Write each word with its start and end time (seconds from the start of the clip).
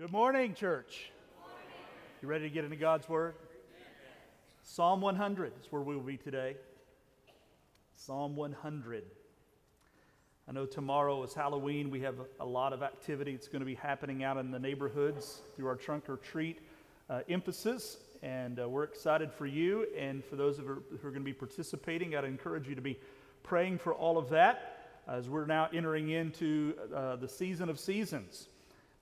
Good 0.00 0.12
morning, 0.12 0.54
church. 0.54 1.10
You 2.22 2.28
ready 2.28 2.48
to 2.48 2.54
get 2.54 2.62
into 2.62 2.76
God's 2.76 3.08
Word? 3.08 3.34
Psalm 4.62 5.00
100 5.00 5.52
is 5.60 5.72
where 5.72 5.82
we 5.82 5.96
will 5.96 6.04
be 6.04 6.16
today. 6.16 6.54
Psalm 7.96 8.36
100. 8.36 9.02
I 10.48 10.52
know 10.52 10.66
tomorrow 10.66 11.20
is 11.24 11.34
Halloween. 11.34 11.90
We 11.90 11.98
have 12.02 12.14
a 12.38 12.46
lot 12.46 12.72
of 12.72 12.84
activity 12.84 13.32
that's 13.32 13.48
going 13.48 13.58
to 13.58 13.66
be 13.66 13.74
happening 13.74 14.22
out 14.22 14.36
in 14.36 14.52
the 14.52 14.60
neighborhoods 14.60 15.40
through 15.56 15.66
our 15.66 15.74
trunk 15.74 16.08
or 16.08 16.18
treat 16.18 16.60
uh, 17.10 17.22
emphasis. 17.28 17.96
And 18.22 18.60
uh, 18.60 18.68
we're 18.68 18.84
excited 18.84 19.32
for 19.32 19.46
you 19.46 19.88
and 19.98 20.24
for 20.24 20.36
those 20.36 20.58
who 20.58 20.62
are, 20.68 20.82
who 21.02 21.08
are 21.08 21.10
going 21.10 21.14
to 21.14 21.20
be 21.22 21.32
participating. 21.32 22.14
I'd 22.14 22.22
encourage 22.22 22.68
you 22.68 22.76
to 22.76 22.80
be 22.80 23.00
praying 23.42 23.78
for 23.78 23.92
all 23.94 24.16
of 24.16 24.28
that 24.28 24.92
as 25.08 25.28
we're 25.28 25.46
now 25.46 25.68
entering 25.74 26.10
into 26.10 26.74
uh, 26.94 27.16
the 27.16 27.28
season 27.28 27.68
of 27.68 27.80
seasons. 27.80 28.46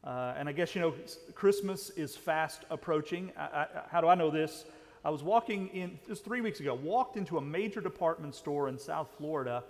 Uh, 0.05 0.35
and 0.37 0.49
I 0.49 0.53
guess, 0.53 0.75
you 0.75 0.81
know, 0.81 0.95
Christmas 1.35 1.91
is 1.91 2.17
fast 2.17 2.65
approaching. 2.71 3.33
I, 3.37 3.43
I, 3.43 3.67
how 3.91 4.01
do 4.01 4.09
I 4.09 4.15
know 4.15 4.31
this? 4.31 4.65
I 5.05 5.11
was 5.11 5.23
walking 5.23 5.69
in, 5.69 5.99
just 6.07 6.25
three 6.25 6.41
weeks 6.41 6.61
ago, 6.61 6.75
walked 6.75 7.17
into 7.17 7.39
a 7.39 7.41
major 7.41 7.81
department 7.81 8.35
store 8.35 8.69
in 8.69 8.79
South 8.79 9.09
Florida, 9.17 9.65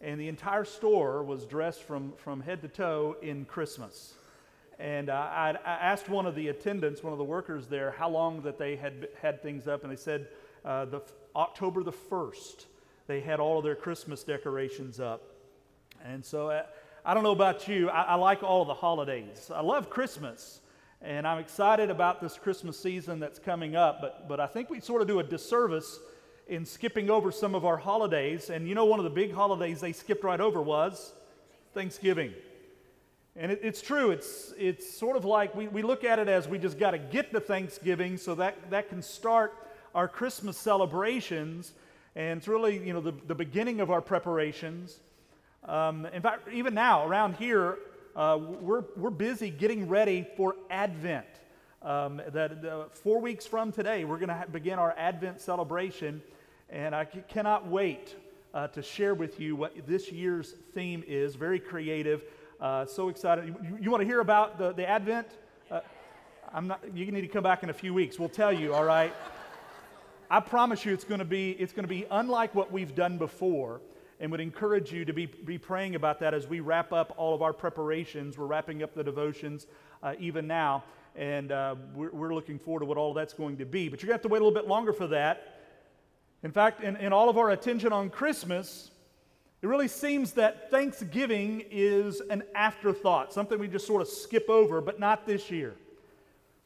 and 0.00 0.20
the 0.20 0.28
entire 0.28 0.64
store 0.64 1.22
was 1.22 1.44
dressed 1.44 1.82
from, 1.82 2.12
from 2.16 2.40
head 2.40 2.60
to 2.62 2.68
toe 2.68 3.16
in 3.22 3.44
Christmas. 3.46 4.14
And 4.78 5.08
uh, 5.08 5.14
I, 5.14 5.54
I 5.64 5.72
asked 5.72 6.08
one 6.08 6.26
of 6.26 6.34
the 6.34 6.48
attendants, 6.48 7.02
one 7.02 7.12
of 7.12 7.18
the 7.18 7.24
workers 7.24 7.66
there, 7.66 7.92
how 7.92 8.08
long 8.08 8.42
that 8.42 8.58
they 8.58 8.76
had 8.76 9.08
had 9.20 9.42
things 9.42 9.68
up, 9.68 9.82
and 9.84 9.92
they 9.92 9.96
said 9.96 10.28
uh, 10.64 10.84
the, 10.86 11.02
October 11.36 11.82
the 11.82 11.92
1st, 11.92 12.66
they 13.06 13.20
had 13.20 13.40
all 13.40 13.58
of 13.58 13.64
their 13.64 13.76
Christmas 13.76 14.24
decorations 14.24 15.00
up. 15.00 15.22
And 16.04 16.24
so 16.24 16.50
uh, 16.50 16.64
I 17.06 17.12
don't 17.12 17.22
know 17.22 17.32
about 17.32 17.68
you, 17.68 17.90
I, 17.90 18.02
I 18.02 18.14
like 18.14 18.42
all 18.42 18.64
the 18.64 18.72
holidays. 18.72 19.50
I 19.54 19.60
love 19.60 19.90
Christmas, 19.90 20.60
and 21.02 21.26
I'm 21.26 21.38
excited 21.38 21.90
about 21.90 22.22
this 22.22 22.38
Christmas 22.38 22.78
season 22.78 23.20
that's 23.20 23.38
coming 23.38 23.76
up, 23.76 24.00
but, 24.00 24.26
but 24.26 24.40
I 24.40 24.46
think 24.46 24.70
we 24.70 24.80
sort 24.80 25.02
of 25.02 25.08
do 25.08 25.18
a 25.18 25.22
disservice 25.22 26.00
in 26.48 26.64
skipping 26.64 27.10
over 27.10 27.30
some 27.30 27.54
of 27.54 27.66
our 27.66 27.76
holidays. 27.76 28.48
And 28.48 28.66
you 28.66 28.74
know, 28.74 28.86
one 28.86 29.00
of 29.00 29.04
the 29.04 29.10
big 29.10 29.34
holidays 29.34 29.82
they 29.82 29.92
skipped 29.92 30.24
right 30.24 30.40
over 30.40 30.62
was 30.62 31.12
Thanksgiving. 31.74 32.32
And 33.36 33.52
it, 33.52 33.60
it's 33.62 33.82
true, 33.82 34.10
it's, 34.10 34.54
it's 34.56 34.90
sort 34.90 35.18
of 35.18 35.26
like 35.26 35.54
we, 35.54 35.68
we 35.68 35.82
look 35.82 36.04
at 36.04 36.18
it 36.18 36.28
as 36.28 36.48
we 36.48 36.58
just 36.58 36.78
got 36.78 36.92
to 36.92 36.98
get 36.98 37.32
to 37.32 37.40
Thanksgiving 37.40 38.16
so 38.16 38.34
that, 38.36 38.70
that 38.70 38.88
can 38.88 39.02
start 39.02 39.52
our 39.94 40.08
Christmas 40.08 40.56
celebrations. 40.56 41.74
And 42.16 42.38
it's 42.38 42.48
really, 42.48 42.78
you 42.78 42.94
know, 42.94 43.02
the, 43.02 43.12
the 43.26 43.34
beginning 43.34 43.82
of 43.82 43.90
our 43.90 44.00
preparations. 44.00 45.00
Um, 45.66 46.04
in 46.06 46.20
fact, 46.20 46.48
even 46.52 46.74
now 46.74 47.06
around 47.06 47.36
here, 47.36 47.78
uh, 48.14 48.38
we're, 48.60 48.84
we're 48.96 49.08
busy 49.10 49.48
getting 49.48 49.88
ready 49.88 50.26
for 50.36 50.56
Advent. 50.68 51.26
Um, 51.80 52.20
that 52.32 52.90
four 52.92 53.20
weeks 53.20 53.46
from 53.46 53.72
today, 53.72 54.04
we're 54.04 54.18
going 54.18 54.28
to 54.28 54.44
begin 54.52 54.78
our 54.78 54.94
Advent 54.98 55.40
celebration, 55.40 56.22
and 56.68 56.94
I 56.94 57.06
c- 57.06 57.22
cannot 57.28 57.66
wait 57.66 58.14
uh, 58.52 58.68
to 58.68 58.82
share 58.82 59.14
with 59.14 59.40
you 59.40 59.56
what 59.56 59.86
this 59.86 60.12
year's 60.12 60.54
theme 60.74 61.02
is. 61.06 61.34
Very 61.34 61.58
creative. 61.58 62.24
Uh, 62.60 62.84
so 62.84 63.08
excited. 63.08 63.46
You, 63.46 63.78
you 63.80 63.90
want 63.90 64.02
to 64.02 64.06
hear 64.06 64.20
about 64.20 64.58
the, 64.58 64.72
the 64.72 64.86
Advent? 64.86 65.28
Uh, 65.70 65.80
I'm 66.52 66.66
not, 66.66 66.82
you 66.94 67.10
need 67.10 67.22
to 67.22 67.28
come 67.28 67.42
back 67.42 67.62
in 67.62 67.70
a 67.70 67.74
few 67.74 67.94
weeks. 67.94 68.18
We'll 68.18 68.28
tell 68.28 68.52
you, 68.52 68.74
all 68.74 68.84
right? 68.84 69.14
I 70.30 70.40
promise 70.40 70.84
you 70.84 70.92
it's 70.92 71.04
going 71.04 71.20
to 71.20 71.24
be, 71.24 71.52
it's 71.52 71.72
going 71.72 71.84
to 71.84 71.88
be 71.88 72.06
unlike 72.10 72.54
what 72.54 72.70
we've 72.70 72.94
done 72.94 73.16
before 73.16 73.80
and 74.20 74.30
would 74.30 74.40
encourage 74.40 74.92
you 74.92 75.04
to 75.04 75.12
be, 75.12 75.26
be 75.26 75.58
praying 75.58 75.94
about 75.94 76.20
that 76.20 76.34
as 76.34 76.46
we 76.46 76.60
wrap 76.60 76.92
up 76.92 77.14
all 77.16 77.34
of 77.34 77.42
our 77.42 77.52
preparations. 77.52 78.38
We're 78.38 78.46
wrapping 78.46 78.82
up 78.82 78.94
the 78.94 79.04
devotions 79.04 79.66
uh, 80.02 80.14
even 80.18 80.46
now, 80.46 80.84
and 81.16 81.50
uh, 81.52 81.74
we're, 81.94 82.10
we're, 82.10 82.34
looking 82.34 82.58
forward 82.58 82.80
to 82.80 82.86
what 82.86 82.98
all 82.98 83.14
that's 83.14 83.34
going 83.34 83.58
to 83.58 83.64
be. 83.64 83.88
But 83.88 84.02
you're 84.02 84.08
going 84.08 84.18
to 84.18 84.22
have 84.22 84.28
to 84.28 84.28
wait 84.28 84.40
a 84.40 84.44
little 84.44 84.58
bit 84.58 84.68
longer 84.68 84.92
for 84.92 85.06
that. 85.08 85.60
In 86.42 86.52
fact, 86.52 86.82
in, 86.82 86.96
in 86.96 87.12
all 87.12 87.28
of 87.28 87.38
our 87.38 87.50
attention 87.50 87.92
on 87.92 88.10
Christmas, 88.10 88.90
it 89.62 89.66
really 89.66 89.88
seems 89.88 90.32
that 90.32 90.70
Thanksgiving 90.70 91.64
is 91.70 92.20
an 92.20 92.42
afterthought, 92.54 93.32
something 93.32 93.58
we 93.58 93.66
just 93.66 93.86
sort 93.86 94.02
of 94.02 94.08
skip 94.08 94.50
over, 94.50 94.80
but 94.80 95.00
not 95.00 95.26
this 95.26 95.50
year. 95.50 95.74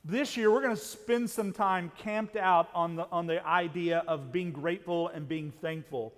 This 0.05 0.37
year, 0.37 0.51
we're 0.51 0.62
going 0.62 0.75
to 0.75 0.81
spend 0.81 1.28
some 1.28 1.53
time 1.53 1.93
camped 1.99 2.37
out 2.37 2.71
on 2.75 2.97
the, 2.97 3.06
on 3.12 3.27
the 3.27 3.47
idea 3.47 4.05
of 4.09 4.33
being 4.33 4.51
grateful 4.51 5.09
and 5.09 5.28
being 5.28 5.53
thankful 5.61 6.12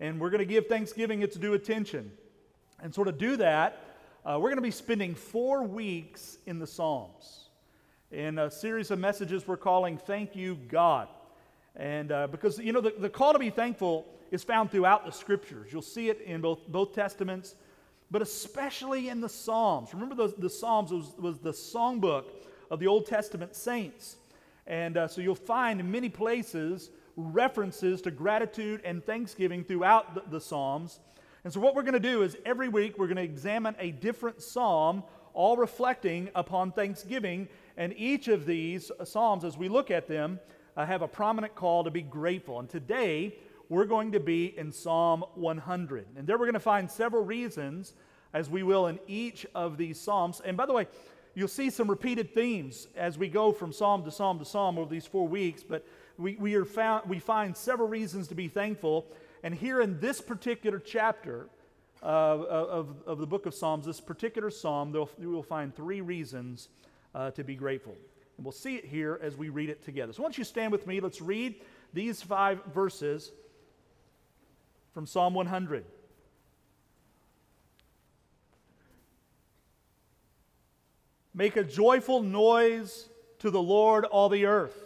and 0.00 0.20
we're 0.20 0.30
going 0.30 0.40
to 0.40 0.44
give 0.44 0.66
Thanksgiving 0.66 1.22
its 1.22 1.36
due 1.36 1.54
attention. 1.54 2.12
And 2.82 2.94
sort 2.94 3.08
of 3.08 3.18
do 3.18 3.36
that, 3.36 3.80
uh, 4.24 4.38
we're 4.40 4.48
going 4.48 4.56
to 4.56 4.62
be 4.62 4.70
spending 4.70 5.14
four 5.14 5.62
weeks 5.62 6.38
in 6.46 6.58
the 6.58 6.66
Psalms 6.66 7.48
in 8.10 8.38
a 8.38 8.50
series 8.50 8.90
of 8.90 8.98
messages 8.98 9.46
we're 9.46 9.56
calling 9.56 9.96
Thank 9.96 10.36
You, 10.36 10.56
God. 10.68 11.08
And 11.74 12.12
uh, 12.12 12.26
because, 12.26 12.58
you 12.58 12.72
know, 12.72 12.80
the, 12.80 12.94
the 12.98 13.08
call 13.08 13.32
to 13.32 13.38
be 13.38 13.50
thankful 13.50 14.06
is 14.30 14.42
found 14.42 14.70
throughout 14.70 15.04
the 15.04 15.12
scriptures. 15.12 15.72
You'll 15.72 15.82
see 15.82 16.08
it 16.08 16.20
in 16.22 16.40
both, 16.40 16.66
both 16.68 16.94
testaments, 16.94 17.54
but 18.10 18.22
especially 18.22 19.08
in 19.08 19.20
the 19.20 19.28
Psalms. 19.28 19.92
Remember, 19.92 20.14
the, 20.14 20.34
the 20.38 20.50
Psalms 20.50 20.90
was, 20.90 21.12
was 21.18 21.38
the 21.38 21.52
songbook 21.52 22.24
of 22.70 22.80
the 22.80 22.86
Old 22.86 23.06
Testament 23.06 23.54
saints. 23.54 24.16
And 24.66 24.96
uh, 24.96 25.08
so 25.08 25.20
you'll 25.20 25.34
find 25.34 25.78
in 25.80 25.90
many 25.90 26.08
places 26.08 26.90
references 27.16 28.02
to 28.02 28.10
gratitude 28.10 28.80
and 28.84 29.04
thanksgiving 29.04 29.64
throughout 29.64 30.14
the, 30.14 30.22
the 30.30 30.40
Psalms. 30.40 31.00
And 31.44 31.52
so, 31.52 31.60
what 31.60 31.74
we're 31.74 31.82
going 31.82 31.94
to 31.94 32.00
do 32.00 32.22
is 32.22 32.36
every 32.44 32.68
week 32.68 32.98
we're 32.98 33.06
going 33.06 33.16
to 33.16 33.22
examine 33.22 33.76
a 33.78 33.92
different 33.92 34.42
psalm, 34.42 35.04
all 35.32 35.56
reflecting 35.56 36.28
upon 36.34 36.72
thanksgiving. 36.72 37.48
And 37.76 37.94
each 37.96 38.28
of 38.28 38.46
these 38.46 38.90
psalms, 39.04 39.44
as 39.44 39.56
we 39.56 39.68
look 39.68 39.90
at 39.90 40.08
them, 40.08 40.40
uh, 40.76 40.84
have 40.84 41.02
a 41.02 41.08
prominent 41.08 41.54
call 41.54 41.84
to 41.84 41.90
be 41.90 42.02
grateful. 42.02 42.58
And 42.58 42.68
today 42.68 43.36
we're 43.68 43.84
going 43.84 44.12
to 44.12 44.20
be 44.20 44.58
in 44.58 44.72
Psalm 44.72 45.24
100. 45.34 46.06
And 46.16 46.26
there 46.26 46.38
we're 46.38 46.46
going 46.46 46.54
to 46.54 46.60
find 46.60 46.90
several 46.90 47.24
reasons, 47.24 47.94
as 48.32 48.50
we 48.50 48.62
will 48.62 48.88
in 48.88 48.98
each 49.06 49.46
of 49.54 49.76
these 49.76 50.00
psalms. 50.00 50.40
And 50.44 50.56
by 50.56 50.66
the 50.66 50.72
way, 50.72 50.86
you'll 51.34 51.48
see 51.48 51.70
some 51.70 51.88
repeated 51.88 52.34
themes 52.34 52.88
as 52.96 53.18
we 53.18 53.28
go 53.28 53.52
from 53.52 53.72
psalm 53.72 54.04
to 54.04 54.10
psalm 54.10 54.38
to 54.38 54.44
psalm 54.44 54.78
over 54.78 54.90
these 54.90 55.06
four 55.06 55.28
weeks. 55.28 55.62
But 55.62 55.86
we, 56.18 56.36
we, 56.36 56.54
are 56.54 56.64
found, 56.64 57.08
we 57.08 57.18
find 57.18 57.56
several 57.56 57.88
reasons 57.88 58.28
to 58.28 58.34
be 58.34 58.48
thankful. 58.48 59.06
And 59.42 59.54
here 59.54 59.80
in 59.80 60.00
this 60.00 60.20
particular 60.20 60.78
chapter 60.78 61.48
uh, 62.02 62.06
of, 62.06 62.96
of 63.06 63.18
the 63.18 63.26
book 63.26 63.46
of 63.46 63.54
Psalms, 63.54 63.86
this 63.86 64.00
particular 64.00 64.50
psalm, 64.50 64.92
we 65.18 65.26
will 65.26 65.42
find 65.42 65.74
three 65.74 66.00
reasons 66.00 66.68
uh, 67.14 67.30
to 67.32 67.44
be 67.44 67.54
grateful. 67.54 67.96
And 68.36 68.44
we'll 68.44 68.52
see 68.52 68.76
it 68.76 68.84
here 68.84 69.18
as 69.22 69.36
we 69.36 69.48
read 69.48 69.70
it 69.70 69.82
together. 69.84 70.12
So, 70.12 70.22
once 70.22 70.36
you 70.36 70.44
stand 70.44 70.72
with 70.72 70.86
me, 70.86 71.00
let's 71.00 71.20
read 71.22 71.54
these 71.92 72.22
five 72.22 72.62
verses 72.74 73.32
from 74.92 75.06
Psalm 75.06 75.34
100. 75.34 75.84
Make 81.34 81.56
a 81.56 81.64
joyful 81.64 82.22
noise 82.22 83.08
to 83.40 83.50
the 83.50 83.60
Lord, 83.60 84.04
all 84.04 84.28
the 84.28 84.46
earth. 84.46 84.85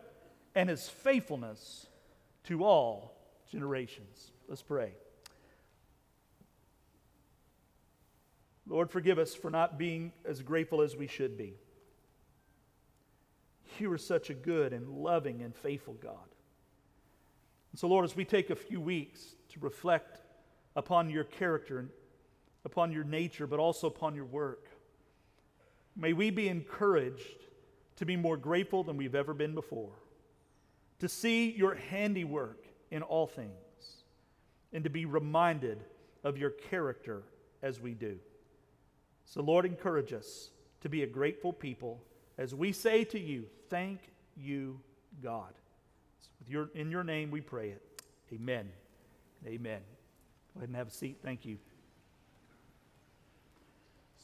and 0.55 0.69
his 0.69 0.87
faithfulness 0.89 1.87
to 2.45 2.63
all 2.63 3.13
generations. 3.51 4.31
Let's 4.47 4.61
pray. 4.61 4.93
Lord, 8.67 8.89
forgive 8.89 9.19
us 9.19 9.33
for 9.33 9.49
not 9.49 9.77
being 9.77 10.13
as 10.25 10.41
grateful 10.41 10.81
as 10.81 10.95
we 10.95 11.07
should 11.07 11.37
be. 11.37 11.55
You 13.79 13.91
are 13.91 13.97
such 13.97 14.29
a 14.29 14.33
good 14.33 14.73
and 14.73 14.87
loving 14.89 15.41
and 15.41 15.55
faithful 15.55 15.95
God. 15.95 16.15
And 17.71 17.79
so, 17.79 17.87
Lord, 17.87 18.05
as 18.05 18.15
we 18.15 18.25
take 18.25 18.49
a 18.49 18.55
few 18.55 18.79
weeks 18.79 19.35
to 19.49 19.59
reflect 19.59 20.21
upon 20.75 21.09
your 21.09 21.23
character 21.23 21.79
and 21.79 21.89
upon 22.63 22.91
your 22.91 23.03
nature, 23.03 23.47
but 23.47 23.59
also 23.59 23.87
upon 23.87 24.13
your 24.13 24.25
work, 24.25 24.67
may 25.95 26.13
we 26.13 26.29
be 26.29 26.47
encouraged 26.47 27.45
to 27.95 28.05
be 28.05 28.15
more 28.15 28.37
grateful 28.37 28.83
than 28.83 28.97
we've 28.97 29.15
ever 29.15 29.33
been 29.33 29.55
before 29.55 29.93
to 31.01 31.09
see 31.09 31.49
your 31.49 31.73
handiwork 31.73 32.63
in 32.91 33.01
all 33.01 33.25
things, 33.25 34.03
and 34.71 34.83
to 34.83 34.89
be 34.89 35.05
reminded 35.05 35.83
of 36.23 36.37
your 36.37 36.51
character 36.51 37.23
as 37.63 37.81
we 37.81 37.95
do. 37.95 38.19
So, 39.25 39.41
Lord, 39.41 39.65
encourage 39.65 40.13
us 40.13 40.51
to 40.81 40.89
be 40.89 41.01
a 41.01 41.07
grateful 41.07 41.53
people 41.53 42.03
as 42.37 42.53
we 42.53 42.71
say 42.71 43.03
to 43.05 43.19
you, 43.19 43.47
Thank 43.67 43.99
you, 44.37 44.79
God. 45.23 45.53
Your, 46.47 46.69
in 46.75 46.91
your 46.91 47.03
name 47.03 47.31
we 47.31 47.41
pray 47.41 47.69
it. 47.69 48.03
Amen. 48.31 48.69
Amen. 49.47 49.79
Go 50.53 50.59
ahead 50.59 50.69
and 50.69 50.75
have 50.75 50.89
a 50.89 50.91
seat. 50.91 51.17
Thank 51.23 51.45
you. 51.45 51.57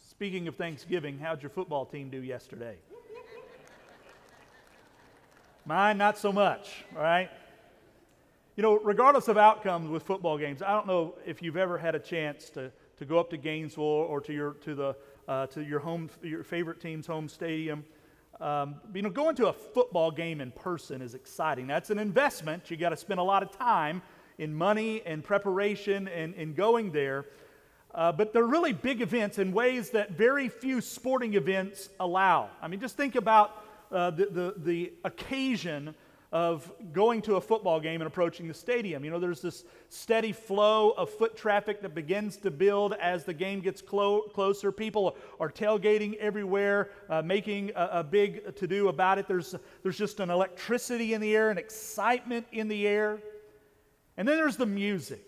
Speaking 0.10 0.48
of 0.48 0.56
Thanksgiving, 0.58 1.18
how'd 1.18 1.42
your 1.42 1.50
football 1.50 1.86
team 1.86 2.12
do 2.12 2.22
yesterday? 2.22 2.78
Mine, 5.68 5.98
not 5.98 6.18
so 6.18 6.32
much, 6.32 6.86
right? 6.96 7.30
You 8.56 8.64
know, 8.64 8.80
regardless 8.80 9.28
of 9.28 9.38
outcomes 9.38 9.90
with 9.90 10.02
football 10.02 10.38
games, 10.38 10.62
I 10.62 10.72
don't 10.72 10.88
know 10.88 11.16
if 11.26 11.42
you've 11.42 11.58
ever 11.58 11.78
had 11.78 11.94
a 11.94 12.00
chance 12.00 12.50
to, 12.52 12.72
to 12.96 13.04
go 13.04 13.20
up 13.20 13.30
to 13.32 13.38
Gainesville 13.38 13.84
or 13.84 14.22
to 14.22 14.32
your, 14.32 14.52
to 14.62 14.76
the, 14.76 14.96
uh, 15.28 15.48
to 15.48 15.62
your, 15.62 15.80
home, 15.80 16.10
your 16.24 16.46
favorite 16.46 16.80
team's 16.80 17.06
home 17.06 17.28
stadium. 17.28 17.84
Um, 18.40 18.76
you 18.94 19.02
know, 19.02 19.10
going 19.10 19.36
to 19.36 19.50
a 19.50 19.54
football 19.54 20.10
game 20.10 20.40
in 20.40 20.52
person 20.52 21.02
is 21.02 21.16
exciting. 21.16 21.68
That's 21.68 21.90
an 21.90 22.00
investment. 22.00 22.72
You 22.72 22.78
got 22.78 22.92
to 22.92 22.98
spend 22.98 23.20
a 23.20 23.24
lot 23.24 23.44
of 23.44 23.52
time 23.52 24.02
in 24.38 24.56
money 24.56 25.02
and 25.06 25.22
preparation 25.22 26.08
and, 26.08 26.34
and 26.36 26.56
going 26.56 26.94
there. 26.94 27.26
Uh, 27.94 28.14
but 28.14 28.32
they're 28.32 28.48
really 28.48 28.72
big 28.72 29.02
events 29.02 29.38
in 29.38 29.52
ways 29.52 29.90
that 29.90 30.12
very 30.12 30.48
few 30.48 30.80
sporting 30.80 31.34
events 31.34 31.90
allow. 32.00 32.52
I 32.62 32.70
mean, 32.70 32.80
just 32.80 32.96
think 32.96 33.16
about 33.16 33.66
uh, 33.92 34.12
the, 34.12 34.26
the, 34.26 34.54
the 34.58 34.94
occasion 35.04 35.96
of 36.32 36.70
going 36.92 37.22
to 37.22 37.36
a 37.36 37.42
football 37.42 37.80
game 37.80 38.02
and 38.02 38.08
approaching 38.08 38.48
the 38.50 38.54
stadium. 38.54 39.06
You 39.06 39.12
know, 39.12 39.20
there's 39.20 39.42
this 39.42 39.64
steady 39.88 40.34
flow 40.34 40.92
of 40.92 41.10
foot 41.10 41.38
traffic 41.38 41.82
that 41.82 41.96
begins 41.96 42.36
to 42.38 42.52
build 42.52 42.94
as 42.94 43.24
the 43.24 43.34
game 43.34 43.62
gets 43.62 43.82
clo- 43.82 44.24
closer. 44.34 44.72
People 44.72 45.16
are 45.40 45.50
tailgating 45.50 46.16
everywhere, 46.18 46.92
uh, 47.10 47.22
making 47.22 47.72
a, 47.76 47.90
a 47.94 48.04
big 48.04 48.56
to 48.58 48.68
do 48.68 48.90
about 48.90 49.20
it. 49.20 49.28
There's, 49.28 49.56
there's 49.84 49.98
just 49.98 50.20
an 50.20 50.30
electricity 50.30 51.14
in 51.14 51.22
the 51.22 51.34
air, 51.34 51.50
an 51.50 51.58
excitement 51.58 52.46
in 52.52 52.68
the 52.68 52.86
air. 52.86 53.20
And 54.18 54.28
then 54.28 54.36
there's 54.36 54.58
the 54.58 54.66
music. 54.66 55.24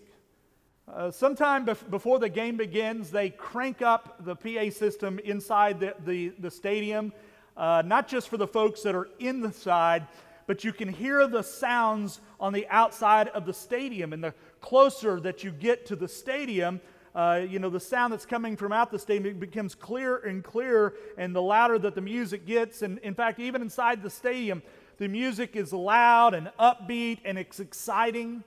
Uh, 0.92 1.10
sometime 1.10 1.64
bef- 1.64 1.88
before 1.88 2.18
the 2.18 2.28
game 2.28 2.56
begins, 2.56 3.10
they 3.10 3.30
crank 3.30 3.80
up 3.80 4.16
the 4.24 4.34
PA 4.34 4.68
system 4.70 5.18
inside 5.20 5.80
the, 5.80 5.94
the, 6.04 6.30
the 6.40 6.50
stadium, 6.50 7.12
uh, 7.56 7.82
not 7.84 8.08
just 8.08 8.28
for 8.28 8.36
the 8.36 8.46
folks 8.46 8.82
that 8.82 8.94
are 8.94 9.08
in 9.18 9.40
the 9.40 9.52
side 9.52 10.06
but 10.50 10.64
you 10.64 10.72
can 10.72 10.88
hear 10.88 11.28
the 11.28 11.42
sounds 11.42 12.20
on 12.40 12.52
the 12.52 12.66
outside 12.70 13.28
of 13.28 13.46
the 13.46 13.54
stadium. 13.54 14.12
And 14.12 14.24
the 14.24 14.34
closer 14.60 15.20
that 15.20 15.44
you 15.44 15.52
get 15.52 15.86
to 15.86 15.94
the 15.94 16.08
stadium, 16.08 16.80
uh, 17.14 17.42
you 17.48 17.60
know, 17.60 17.70
the 17.70 17.78
sound 17.78 18.12
that's 18.12 18.26
coming 18.26 18.56
from 18.56 18.72
out 18.72 18.90
the 18.90 18.98
stadium 18.98 19.38
becomes 19.38 19.76
clearer 19.76 20.16
and 20.16 20.42
clearer, 20.42 20.94
and 21.16 21.36
the 21.36 21.40
louder 21.40 21.78
that 21.78 21.94
the 21.94 22.00
music 22.00 22.46
gets. 22.46 22.82
And 22.82 22.98
in 22.98 23.14
fact, 23.14 23.38
even 23.38 23.62
inside 23.62 24.02
the 24.02 24.10
stadium, 24.10 24.60
the 24.98 25.06
music 25.06 25.54
is 25.54 25.72
loud 25.72 26.34
and 26.34 26.50
upbeat 26.58 27.20
and 27.24 27.38
it's 27.38 27.60
exciting. 27.60 28.32
And 28.32 28.42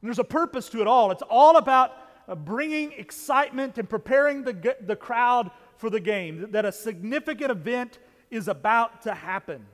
there's 0.00 0.18
a 0.18 0.24
purpose 0.24 0.70
to 0.70 0.80
it 0.80 0.86
all. 0.86 1.10
It's 1.10 1.22
all 1.28 1.58
about 1.58 1.92
uh, 2.26 2.36
bringing 2.36 2.92
excitement 2.92 3.76
and 3.76 3.86
preparing 3.86 4.44
the, 4.44 4.76
the 4.80 4.96
crowd 4.96 5.50
for 5.76 5.90
the 5.90 6.00
game, 6.00 6.52
that 6.52 6.64
a 6.64 6.72
significant 6.72 7.50
event 7.50 7.98
is 8.30 8.48
about 8.48 9.02
to 9.02 9.14
happen 9.14 9.66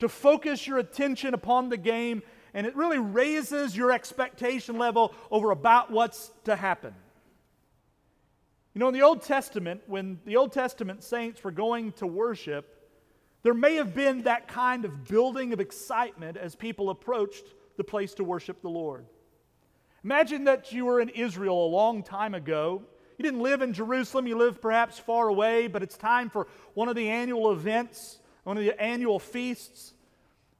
to 0.00 0.08
focus 0.08 0.66
your 0.66 0.78
attention 0.78 1.34
upon 1.34 1.68
the 1.68 1.76
game, 1.76 2.22
and 2.52 2.66
it 2.66 2.76
really 2.76 2.98
raises 2.98 3.76
your 3.76 3.92
expectation 3.92 4.76
level 4.76 5.14
over 5.30 5.50
about 5.50 5.90
what's 5.90 6.30
to 6.44 6.56
happen. 6.56 6.94
You 8.74 8.80
know, 8.80 8.88
in 8.88 8.94
the 8.94 9.02
Old 9.02 9.22
Testament, 9.22 9.82
when 9.86 10.18
the 10.24 10.36
Old 10.36 10.52
Testament 10.52 11.04
saints 11.04 11.42
were 11.44 11.52
going 11.52 11.92
to 11.92 12.06
worship, 12.06 12.90
there 13.42 13.54
may 13.54 13.76
have 13.76 13.94
been 13.94 14.22
that 14.22 14.48
kind 14.48 14.84
of 14.84 15.04
building 15.04 15.52
of 15.52 15.60
excitement 15.60 16.36
as 16.36 16.54
people 16.56 16.90
approached 16.90 17.44
the 17.76 17.84
place 17.84 18.14
to 18.14 18.24
worship 18.24 18.62
the 18.62 18.68
Lord. 18.68 19.06
Imagine 20.02 20.44
that 20.44 20.72
you 20.72 20.84
were 20.84 21.00
in 21.00 21.08
Israel 21.10 21.64
a 21.64 21.68
long 21.68 22.02
time 22.02 22.34
ago. 22.34 22.82
You 23.18 23.22
didn't 23.22 23.40
live 23.40 23.62
in 23.62 23.72
Jerusalem, 23.72 24.26
you 24.26 24.36
lived 24.36 24.60
perhaps 24.60 24.98
far 24.98 25.28
away, 25.28 25.68
but 25.68 25.82
it's 25.82 25.96
time 25.96 26.30
for 26.30 26.46
one 26.74 26.88
of 26.88 26.96
the 26.96 27.08
annual 27.08 27.52
events 27.52 28.18
one 28.44 28.56
of 28.56 28.62
the 28.62 28.80
annual 28.80 29.18
feasts. 29.18 29.94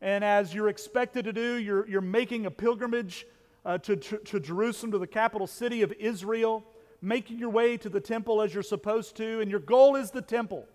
And 0.00 0.24
as 0.24 0.52
you're 0.52 0.68
expected 0.68 1.24
to 1.26 1.32
do, 1.32 1.54
you're, 1.54 1.88
you're 1.88 2.00
making 2.00 2.46
a 2.46 2.50
pilgrimage 2.50 3.26
uh, 3.64 3.78
to, 3.78 3.96
to, 3.96 4.18
to 4.18 4.40
Jerusalem, 4.40 4.92
to 4.92 4.98
the 4.98 5.06
capital 5.06 5.46
city 5.46 5.82
of 5.82 5.92
Israel, 5.92 6.64
making 7.00 7.38
your 7.38 7.50
way 7.50 7.76
to 7.78 7.88
the 7.88 8.00
temple 8.00 8.42
as 8.42 8.52
you're 8.52 8.62
supposed 8.62 9.16
to, 9.16 9.40
and 9.40 9.50
your 9.50 9.60
goal 9.60 9.96
is 9.96 10.10
the 10.10 10.20
temple. 10.20 10.66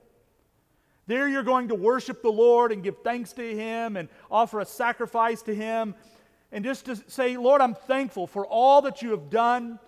There 1.06 1.28
you're 1.28 1.44
going 1.44 1.68
to 1.70 1.76
worship 1.76 2.22
the 2.22 2.31
Lord 2.31 2.72
and 2.72 2.84
give 2.84 2.98
thanks 3.04 3.34
to 3.34 3.56
Him 3.56 3.98
and 3.98 4.10
offer 4.30 4.60
a 4.60 4.66
sacrifice 4.66 5.42
to 5.44 5.54
Him. 5.54 5.96
And 6.52 6.64
just 6.64 6.86
to 6.86 6.96
say, 7.08 7.38
Lord, 7.38 7.62
I'm 7.62 7.76
thankful 7.76 8.28
for 8.28 8.46
all 8.46 8.84
that 8.84 9.02
you 9.02 9.12
have 9.12 9.30
done 9.30 9.80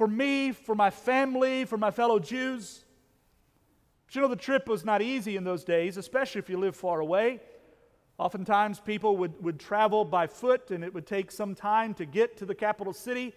for 0.00 0.08
me, 0.08 0.50
for 0.50 0.74
my 0.74 0.88
family, 0.88 1.66
for 1.66 1.76
my 1.76 1.90
fellow 1.90 2.18
Jews. 2.18 2.86
But 4.06 4.14
you 4.14 4.22
know, 4.22 4.28
the 4.28 4.34
trip 4.34 4.66
was 4.66 4.82
not 4.82 5.02
easy 5.02 5.36
in 5.36 5.44
those 5.44 5.62
days, 5.62 5.98
especially 5.98 6.38
if 6.38 6.48
you 6.48 6.56
live 6.56 6.74
far 6.74 7.00
away. 7.00 7.38
Oftentimes, 8.16 8.80
people 8.80 9.18
would, 9.18 9.44
would 9.44 9.60
travel 9.60 10.06
by 10.06 10.26
foot, 10.26 10.70
and 10.70 10.82
it 10.82 10.94
would 10.94 11.06
take 11.06 11.30
some 11.30 11.54
time 11.54 11.92
to 11.92 12.06
get 12.06 12.38
to 12.38 12.46
the 12.46 12.54
capital 12.54 12.94
city. 12.94 13.34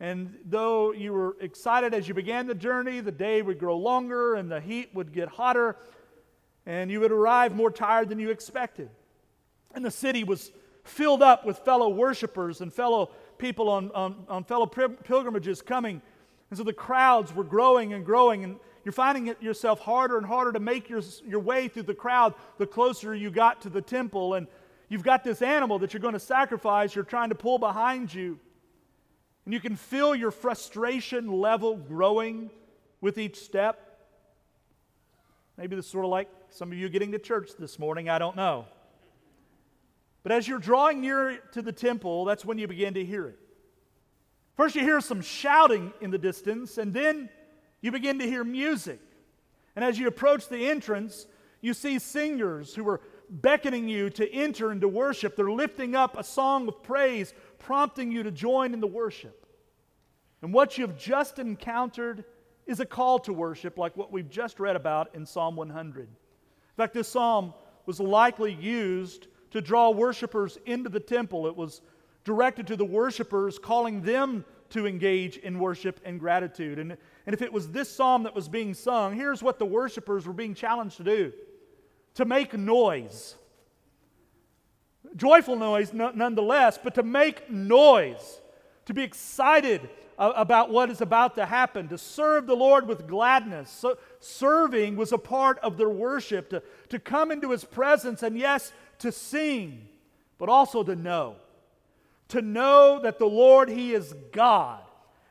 And 0.00 0.38
though 0.46 0.94
you 0.94 1.12
were 1.12 1.36
excited 1.38 1.92
as 1.92 2.08
you 2.08 2.14
began 2.14 2.46
the 2.46 2.54
journey, 2.54 3.00
the 3.00 3.12
day 3.12 3.42
would 3.42 3.58
grow 3.58 3.76
longer 3.76 4.36
and 4.36 4.50
the 4.50 4.62
heat 4.62 4.88
would 4.94 5.12
get 5.12 5.28
hotter, 5.28 5.76
and 6.64 6.90
you 6.90 7.00
would 7.00 7.12
arrive 7.12 7.54
more 7.54 7.70
tired 7.70 8.08
than 8.08 8.18
you 8.18 8.30
expected. 8.30 8.88
And 9.74 9.84
the 9.84 9.90
city 9.90 10.24
was 10.24 10.50
filled 10.82 11.22
up 11.22 11.44
with 11.44 11.58
fellow 11.58 11.90
worshipers 11.90 12.62
and 12.62 12.72
fellow 12.72 13.10
people 13.38 13.68
on, 13.68 13.90
on, 13.92 14.24
on 14.28 14.44
fellow 14.44 14.66
pilgrimages 14.66 15.62
coming. 15.62 16.00
And 16.50 16.58
so 16.58 16.64
the 16.64 16.72
crowds 16.72 17.34
were 17.34 17.44
growing 17.44 17.92
and 17.92 18.04
growing. 18.04 18.44
And 18.44 18.56
you're 18.84 18.92
finding 18.92 19.28
it 19.28 19.42
yourself 19.42 19.80
harder 19.80 20.18
and 20.18 20.26
harder 20.26 20.52
to 20.52 20.60
make 20.60 20.88
your, 20.88 21.02
your 21.26 21.40
way 21.40 21.68
through 21.68 21.84
the 21.84 21.94
crowd 21.94 22.34
the 22.58 22.66
closer 22.66 23.14
you 23.14 23.30
got 23.30 23.62
to 23.62 23.70
the 23.70 23.82
temple. 23.82 24.34
And 24.34 24.46
you've 24.88 25.02
got 25.02 25.24
this 25.24 25.42
animal 25.42 25.78
that 25.80 25.92
you're 25.92 26.00
going 26.00 26.14
to 26.14 26.20
sacrifice, 26.20 26.94
you're 26.94 27.04
trying 27.04 27.30
to 27.30 27.34
pull 27.34 27.58
behind 27.58 28.12
you. 28.12 28.38
And 29.44 29.52
you 29.52 29.60
can 29.60 29.76
feel 29.76 30.14
your 30.14 30.30
frustration 30.30 31.30
level 31.30 31.76
growing 31.76 32.50
with 33.00 33.18
each 33.18 33.36
step. 33.36 33.80
Maybe 35.56 35.76
this 35.76 35.84
is 35.84 35.90
sort 35.90 36.04
of 36.04 36.10
like 36.10 36.28
some 36.50 36.72
of 36.72 36.78
you 36.78 36.88
getting 36.88 37.12
to 37.12 37.18
church 37.18 37.50
this 37.58 37.78
morning, 37.78 38.08
I 38.08 38.18
don't 38.18 38.36
know. 38.36 38.66
But 40.24 40.32
as 40.32 40.48
you're 40.48 40.58
drawing 40.58 41.02
near 41.02 41.38
to 41.52 41.62
the 41.62 41.70
temple, 41.70 42.24
that's 42.24 42.44
when 42.44 42.58
you 42.58 42.66
begin 42.66 42.94
to 42.94 43.04
hear 43.04 43.28
it. 43.28 43.38
First, 44.56 44.74
you 44.74 44.80
hear 44.80 45.00
some 45.00 45.20
shouting 45.20 45.92
in 46.00 46.10
the 46.10 46.18
distance, 46.18 46.78
and 46.78 46.92
then 46.92 47.28
you 47.80 47.92
begin 47.92 48.18
to 48.20 48.26
hear 48.26 48.42
music. 48.42 49.00
And 49.76 49.84
as 49.84 49.98
you 49.98 50.08
approach 50.08 50.48
the 50.48 50.68
entrance, 50.68 51.26
you 51.60 51.74
see 51.74 51.98
singers 51.98 52.74
who 52.74 52.88
are 52.88 53.00
beckoning 53.28 53.88
you 53.88 54.08
to 54.10 54.32
enter 54.32 54.72
into 54.72 54.88
worship. 54.88 55.36
They're 55.36 55.50
lifting 55.50 55.94
up 55.94 56.18
a 56.18 56.24
song 56.24 56.68
of 56.68 56.82
praise, 56.82 57.34
prompting 57.58 58.10
you 58.10 58.22
to 58.22 58.30
join 58.30 58.72
in 58.72 58.80
the 58.80 58.86
worship. 58.86 59.46
And 60.40 60.54
what 60.54 60.78
you've 60.78 60.96
just 60.96 61.38
encountered 61.38 62.24
is 62.66 62.80
a 62.80 62.86
call 62.86 63.18
to 63.20 63.32
worship, 63.32 63.76
like 63.76 63.96
what 63.96 64.12
we've 64.12 64.30
just 64.30 64.58
read 64.58 64.76
about 64.76 65.14
in 65.14 65.26
Psalm 65.26 65.56
100. 65.56 66.02
In 66.02 66.08
fact, 66.76 66.94
this 66.94 67.08
psalm 67.08 67.52
was 67.84 68.00
likely 68.00 68.52
used 68.52 69.26
to 69.54 69.60
draw 69.60 69.88
worshipers 69.88 70.58
into 70.66 70.90
the 70.90 70.98
temple. 70.98 71.46
It 71.46 71.56
was 71.56 71.80
directed 72.24 72.66
to 72.66 72.76
the 72.76 72.84
worshipers, 72.84 73.56
calling 73.56 74.02
them 74.02 74.44
to 74.70 74.84
engage 74.84 75.36
in 75.36 75.60
worship 75.60 76.00
and 76.04 76.18
gratitude. 76.18 76.80
And, 76.80 76.96
and 77.24 77.34
if 77.34 77.40
it 77.40 77.52
was 77.52 77.68
this 77.68 77.88
psalm 77.88 78.24
that 78.24 78.34
was 78.34 78.48
being 78.48 78.74
sung, 78.74 79.14
here's 79.14 79.44
what 79.44 79.60
the 79.60 79.64
worshipers 79.64 80.26
were 80.26 80.32
being 80.32 80.54
challenged 80.54 80.96
to 80.96 81.04
do 81.04 81.32
to 82.14 82.24
make 82.24 82.52
noise. 82.54 83.36
Joyful 85.14 85.54
noise, 85.54 85.92
nonetheless, 85.92 86.76
but 86.82 86.96
to 86.96 87.04
make 87.04 87.48
noise, 87.48 88.40
to 88.86 88.94
be 88.94 89.04
excited 89.04 89.88
about 90.18 90.70
what 90.70 90.90
is 90.90 91.00
about 91.00 91.36
to 91.36 91.46
happen, 91.46 91.88
to 91.88 91.98
serve 91.98 92.46
the 92.46 92.56
Lord 92.56 92.86
with 92.86 93.06
gladness. 93.06 93.70
So, 93.70 93.98
serving 94.20 94.96
was 94.96 95.12
a 95.12 95.18
part 95.18 95.58
of 95.60 95.76
their 95.76 95.88
worship, 95.88 96.50
to, 96.50 96.62
to 96.88 96.98
come 96.98 97.30
into 97.30 97.50
His 97.50 97.64
presence, 97.64 98.22
and 98.22 98.38
yes, 98.38 98.72
to 99.00 99.12
sing, 99.12 99.88
but 100.38 100.48
also 100.48 100.82
to 100.82 100.96
know 100.96 101.36
to 102.28 102.42
know 102.42 103.00
that 103.02 103.18
the 103.18 103.26
Lord, 103.26 103.68
He 103.68 103.92
is 103.92 104.14
God, 104.32 104.80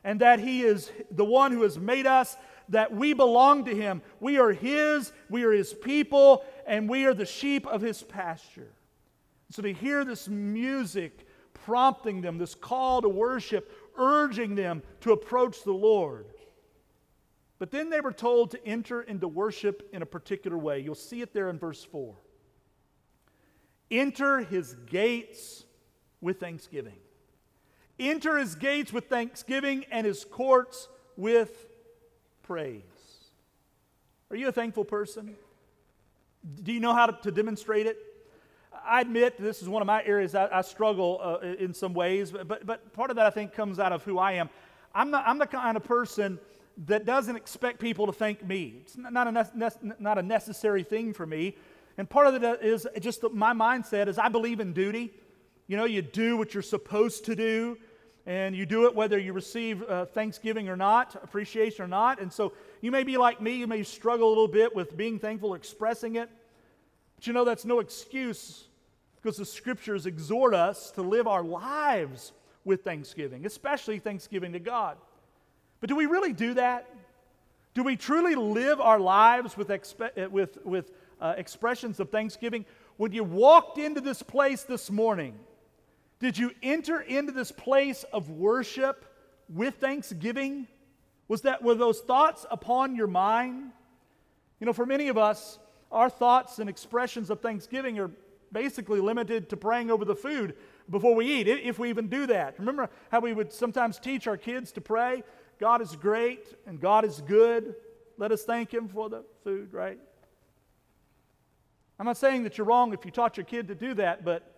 and 0.02 0.20
that 0.20 0.38
He 0.38 0.62
is 0.62 0.90
the 1.10 1.24
one 1.24 1.52
who 1.52 1.62
has 1.62 1.78
made 1.78 2.06
us, 2.06 2.36
that 2.70 2.94
we 2.94 3.12
belong 3.12 3.64
to 3.66 3.74
Him. 3.74 4.00
We 4.20 4.38
are 4.38 4.52
His, 4.52 5.12
we 5.28 5.44
are 5.44 5.52
His 5.52 5.74
people, 5.74 6.44
and 6.66 6.88
we 6.88 7.04
are 7.04 7.14
the 7.14 7.26
sheep 7.26 7.66
of 7.66 7.82
His 7.82 8.02
pasture. 8.02 8.72
So 9.50 9.62
to 9.62 9.72
hear 9.72 10.04
this 10.04 10.28
music 10.28 11.26
prompting 11.52 12.20
them, 12.20 12.38
this 12.38 12.54
call 12.54 13.02
to 13.02 13.08
worship, 13.08 13.70
urging 13.96 14.54
them 14.54 14.82
to 15.02 15.12
approach 15.12 15.62
the 15.62 15.72
Lord, 15.72 16.26
But 17.58 17.70
then 17.70 17.88
they 17.88 18.00
were 18.00 18.12
told 18.12 18.50
to 18.50 18.66
enter 18.66 19.02
into 19.02 19.28
worship 19.28 19.88
in 19.92 20.02
a 20.02 20.06
particular 20.06 20.58
way. 20.58 20.80
You'll 20.80 20.94
see 20.94 21.22
it 21.22 21.32
there 21.32 21.48
in 21.48 21.58
verse 21.58 21.84
4. 21.84 22.14
Enter 23.90 24.40
his 24.40 24.74
gates 24.86 25.64
with 26.20 26.40
thanksgiving. 26.40 26.96
Enter 27.98 28.38
his 28.38 28.54
gates 28.54 28.92
with 28.92 29.08
thanksgiving 29.08 29.84
and 29.90 30.06
his 30.06 30.24
courts 30.24 30.88
with 31.16 31.66
praise. 32.42 32.82
Are 34.30 34.36
you 34.36 34.48
a 34.48 34.52
thankful 34.52 34.84
person? 34.84 35.36
Do 36.62 36.72
you 36.72 36.80
know 36.80 36.92
how 36.92 37.06
to, 37.06 37.12
to 37.22 37.30
demonstrate 37.30 37.86
it? 37.86 37.98
I 38.84 39.00
admit 39.00 39.40
this 39.40 39.62
is 39.62 39.68
one 39.68 39.80
of 39.80 39.86
my 39.86 40.04
areas 40.04 40.34
I, 40.34 40.48
I 40.52 40.60
struggle 40.62 41.20
uh, 41.22 41.46
in 41.58 41.72
some 41.72 41.94
ways, 41.94 42.32
but, 42.32 42.66
but 42.66 42.92
part 42.92 43.10
of 43.10 43.16
that 43.16 43.26
I 43.26 43.30
think 43.30 43.52
comes 43.52 43.78
out 43.78 43.92
of 43.92 44.02
who 44.02 44.18
I 44.18 44.32
am. 44.32 44.50
I'm, 44.94 45.10
not, 45.10 45.24
I'm 45.26 45.38
the 45.38 45.46
kind 45.46 45.76
of 45.76 45.84
person 45.84 46.38
that 46.86 47.04
doesn't 47.04 47.36
expect 47.36 47.78
people 47.78 48.06
to 48.06 48.12
thank 48.12 48.44
me. 48.44 48.80
It's 48.80 48.96
not 48.96 49.28
a, 49.28 49.92
not 50.00 50.18
a 50.18 50.22
necessary 50.22 50.82
thing 50.82 51.12
for 51.12 51.26
me. 51.26 51.56
And 51.96 52.08
part 52.08 52.26
of 52.26 52.42
it 52.42 52.62
is 52.62 52.86
just 53.00 53.22
my 53.32 53.52
mindset 53.52 54.08
is 54.08 54.18
I 54.18 54.28
believe 54.28 54.60
in 54.60 54.72
duty. 54.72 55.12
You 55.66 55.76
know, 55.76 55.84
you 55.84 56.02
do 56.02 56.36
what 56.36 56.52
you're 56.52 56.62
supposed 56.62 57.24
to 57.26 57.36
do, 57.36 57.78
and 58.26 58.54
you 58.54 58.66
do 58.66 58.86
it 58.86 58.94
whether 58.94 59.18
you 59.18 59.32
receive 59.32 59.82
uh, 59.82 60.06
thanksgiving 60.06 60.68
or 60.68 60.76
not, 60.76 61.14
appreciation 61.14 61.84
or 61.84 61.88
not. 61.88 62.20
And 62.20 62.32
so 62.32 62.52
you 62.80 62.90
may 62.90 63.02
be 63.02 63.16
like 63.16 63.40
me, 63.40 63.54
you 63.54 63.66
may 63.66 63.82
struggle 63.82 64.28
a 64.28 64.30
little 64.30 64.48
bit 64.48 64.74
with 64.74 64.96
being 64.96 65.18
thankful, 65.18 65.54
expressing 65.54 66.16
it. 66.16 66.28
But 67.16 67.26
you 67.26 67.32
know, 67.32 67.44
that's 67.44 67.64
no 67.64 67.80
excuse 67.80 68.64
because 69.16 69.36
the 69.38 69.46
scriptures 69.46 70.04
exhort 70.04 70.54
us 70.54 70.90
to 70.92 71.02
live 71.02 71.26
our 71.26 71.42
lives 71.42 72.32
with 72.64 72.82
thanksgiving, 72.82 73.46
especially 73.46 73.98
thanksgiving 73.98 74.52
to 74.52 74.58
God. 74.58 74.96
But 75.80 75.88
do 75.88 75.96
we 75.96 76.06
really 76.06 76.32
do 76.32 76.54
that? 76.54 76.88
Do 77.74 77.82
we 77.82 77.96
truly 77.96 78.34
live 78.34 78.80
our 78.80 79.00
lives 79.00 79.56
with, 79.56 79.68
expe- 79.68 80.30
with, 80.30 80.58
with 80.64 80.92
uh, 81.20 81.34
expressions 81.36 82.00
of 82.00 82.10
thanksgiving? 82.10 82.64
When 82.96 83.12
you 83.12 83.24
walked 83.24 83.78
into 83.78 84.00
this 84.00 84.22
place 84.22 84.62
this 84.62 84.90
morning, 84.90 85.38
did 86.20 86.38
you 86.38 86.52
enter 86.62 87.00
into 87.00 87.32
this 87.32 87.52
place 87.52 88.04
of 88.12 88.30
worship 88.30 89.04
with 89.48 89.74
thanksgiving? 89.76 90.68
Was 91.28 91.42
that 91.42 91.62
were 91.62 91.74
those 91.74 92.00
thoughts 92.00 92.46
upon 92.50 92.96
your 92.96 93.06
mind? 93.06 93.72
You 94.60 94.66
know, 94.66 94.72
for 94.72 94.86
many 94.86 95.08
of 95.08 95.18
us, 95.18 95.58
our 95.90 96.08
thoughts 96.08 96.58
and 96.58 96.70
expressions 96.70 97.30
of 97.30 97.40
thanksgiving 97.40 97.98
are 97.98 98.10
basically 98.52 99.00
limited 99.00 99.50
to 99.50 99.56
praying 99.56 99.90
over 99.90 100.04
the 100.04 100.14
food 100.14 100.54
before 100.88 101.14
we 101.14 101.26
eat, 101.26 101.48
if 101.48 101.78
we 101.78 101.88
even 101.88 102.08
do 102.08 102.26
that. 102.26 102.58
Remember 102.58 102.88
how 103.10 103.20
we 103.20 103.32
would 103.32 103.52
sometimes 103.52 103.98
teach 103.98 104.26
our 104.26 104.36
kids 104.36 104.72
to 104.72 104.80
pray? 104.80 105.22
God 105.58 105.82
is 105.82 105.96
great 105.96 106.54
and 106.66 106.80
God 106.80 107.04
is 107.04 107.20
good. 107.20 107.74
Let 108.16 108.32
us 108.32 108.44
thank 108.44 108.72
Him 108.72 108.88
for 108.88 109.08
the 109.08 109.24
food, 109.42 109.72
right? 109.72 109.98
I'm 111.98 112.06
not 112.06 112.16
saying 112.16 112.42
that 112.44 112.58
you're 112.58 112.66
wrong 112.66 112.92
if 112.92 113.04
you 113.04 113.10
taught 113.10 113.36
your 113.36 113.44
kid 113.44 113.68
to 113.68 113.74
do 113.74 113.94
that, 113.94 114.24
but 114.24 114.50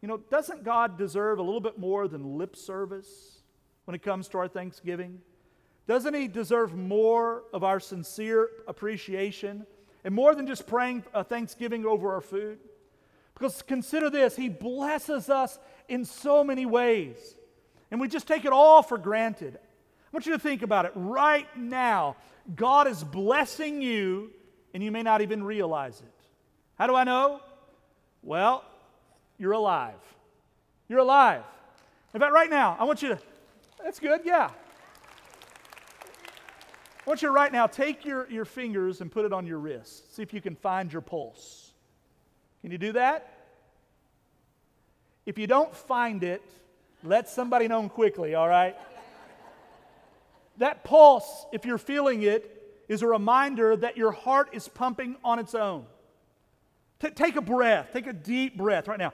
you 0.00 0.06
know, 0.06 0.18
doesn't 0.30 0.62
God 0.62 0.96
deserve 0.96 1.38
a 1.38 1.42
little 1.42 1.60
bit 1.60 1.78
more 1.78 2.06
than 2.06 2.38
lip 2.38 2.54
service 2.54 3.42
when 3.84 3.94
it 3.94 4.02
comes 4.02 4.28
to 4.28 4.38
our 4.38 4.48
Thanksgiving? 4.48 5.20
Doesn't 5.88 6.14
He 6.14 6.28
deserve 6.28 6.74
more 6.74 7.44
of 7.52 7.64
our 7.64 7.80
sincere 7.80 8.48
appreciation 8.68 9.66
and 10.04 10.14
more 10.14 10.34
than 10.34 10.46
just 10.46 10.66
praying 10.66 11.02
a 11.14 11.24
Thanksgiving 11.24 11.84
over 11.84 12.14
our 12.14 12.20
food? 12.20 12.58
Because 13.34 13.62
consider 13.62 14.08
this 14.08 14.36
He 14.36 14.48
blesses 14.48 15.30
us 15.30 15.58
in 15.88 16.04
so 16.04 16.44
many 16.44 16.66
ways, 16.66 17.36
and 17.90 18.00
we 18.00 18.06
just 18.06 18.28
take 18.28 18.44
it 18.44 18.52
all 18.52 18.82
for 18.82 18.98
granted. 18.98 19.56
I 19.56 20.10
want 20.12 20.26
you 20.26 20.32
to 20.32 20.38
think 20.38 20.62
about 20.62 20.84
it. 20.84 20.92
Right 20.94 21.48
now, 21.56 22.16
God 22.54 22.86
is 22.86 23.02
blessing 23.02 23.82
you, 23.82 24.30
and 24.74 24.82
you 24.82 24.92
may 24.92 25.02
not 25.02 25.22
even 25.22 25.42
realize 25.42 26.00
it. 26.00 26.17
How 26.78 26.86
do 26.86 26.94
I 26.94 27.04
know? 27.04 27.40
Well, 28.22 28.64
you're 29.36 29.52
alive. 29.52 29.98
You're 30.88 31.00
alive. 31.00 31.42
In 32.14 32.20
fact, 32.20 32.32
right 32.32 32.48
now, 32.48 32.76
I 32.78 32.84
want 32.84 33.02
you 33.02 33.08
to, 33.08 33.18
that's 33.82 33.98
good, 33.98 34.20
yeah. 34.24 34.50
I 37.06 37.10
want 37.10 37.20
you 37.22 37.28
to 37.28 37.32
right 37.32 37.52
now 37.52 37.66
take 37.66 38.04
your, 38.04 38.30
your 38.30 38.44
fingers 38.44 39.00
and 39.00 39.10
put 39.10 39.24
it 39.24 39.32
on 39.32 39.46
your 39.46 39.58
wrist. 39.58 40.14
See 40.14 40.22
if 40.22 40.32
you 40.32 40.40
can 40.40 40.54
find 40.54 40.92
your 40.92 41.02
pulse. 41.02 41.72
Can 42.62 42.70
you 42.70 42.78
do 42.78 42.92
that? 42.92 43.34
If 45.26 45.38
you 45.38 45.46
don't 45.46 45.74
find 45.74 46.22
it, 46.22 46.42
let 47.02 47.28
somebody 47.28 47.68
know 47.68 47.88
quickly, 47.88 48.34
all 48.34 48.48
right? 48.48 48.76
that 50.58 50.84
pulse, 50.84 51.46
if 51.52 51.64
you're 51.64 51.78
feeling 51.78 52.22
it, 52.22 52.54
is 52.88 53.02
a 53.02 53.06
reminder 53.06 53.76
that 53.76 53.96
your 53.96 54.12
heart 54.12 54.50
is 54.52 54.68
pumping 54.68 55.16
on 55.22 55.38
its 55.38 55.54
own. 55.54 55.84
T- 57.00 57.10
take 57.10 57.36
a 57.36 57.40
breath, 57.40 57.90
take 57.92 58.06
a 58.06 58.12
deep 58.12 58.56
breath 58.56 58.88
right 58.88 58.98
now, 58.98 59.12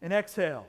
and 0.00 0.12
exhale. 0.12 0.66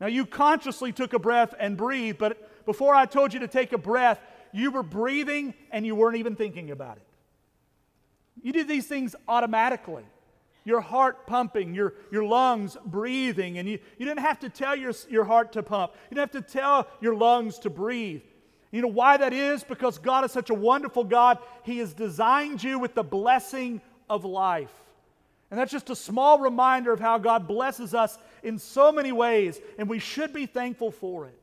Now, 0.00 0.06
you 0.06 0.26
consciously 0.26 0.92
took 0.92 1.12
a 1.12 1.18
breath 1.18 1.54
and 1.58 1.76
breathed, 1.76 2.18
but 2.18 2.64
before 2.66 2.94
I 2.94 3.06
told 3.06 3.32
you 3.32 3.40
to 3.40 3.48
take 3.48 3.72
a 3.72 3.78
breath, 3.78 4.20
you 4.52 4.70
were 4.70 4.82
breathing 4.82 5.54
and 5.70 5.84
you 5.84 5.94
weren't 5.94 6.16
even 6.16 6.36
thinking 6.36 6.70
about 6.70 6.98
it. 6.98 7.02
You 8.42 8.52
did 8.52 8.68
these 8.68 8.86
things 8.86 9.16
automatically. 9.26 10.04
Your 10.64 10.80
heart 10.80 11.26
pumping, 11.26 11.74
your, 11.74 11.94
your 12.12 12.24
lungs 12.24 12.76
breathing, 12.84 13.58
and 13.58 13.68
you, 13.68 13.78
you 13.96 14.06
didn't 14.06 14.20
have 14.20 14.38
to 14.40 14.48
tell 14.48 14.76
your, 14.76 14.92
your 15.08 15.24
heart 15.24 15.52
to 15.52 15.62
pump. 15.62 15.92
You 16.10 16.16
didn't 16.16 16.32
have 16.32 16.44
to 16.44 16.52
tell 16.52 16.88
your 17.00 17.14
lungs 17.14 17.58
to 17.60 17.70
breathe. 17.70 18.22
You 18.70 18.82
know 18.82 18.88
why 18.88 19.16
that 19.16 19.32
is? 19.32 19.64
Because 19.64 19.98
God 19.98 20.24
is 20.24 20.32
such 20.32 20.50
a 20.50 20.54
wonderful 20.54 21.04
God. 21.04 21.38
He 21.62 21.78
has 21.78 21.94
designed 21.94 22.62
you 22.62 22.78
with 22.78 22.94
the 22.94 23.02
blessing 23.02 23.80
of 24.10 24.24
life. 24.24 24.72
And 25.50 25.58
that's 25.58 25.72
just 25.72 25.88
a 25.88 25.96
small 25.96 26.38
reminder 26.38 26.92
of 26.92 27.00
how 27.00 27.16
God 27.18 27.48
blesses 27.48 27.94
us 27.94 28.18
in 28.42 28.58
so 28.58 28.92
many 28.92 29.12
ways, 29.12 29.58
and 29.78 29.88
we 29.88 29.98
should 29.98 30.32
be 30.32 30.44
thankful 30.44 30.90
for 30.90 31.26
it. 31.26 31.38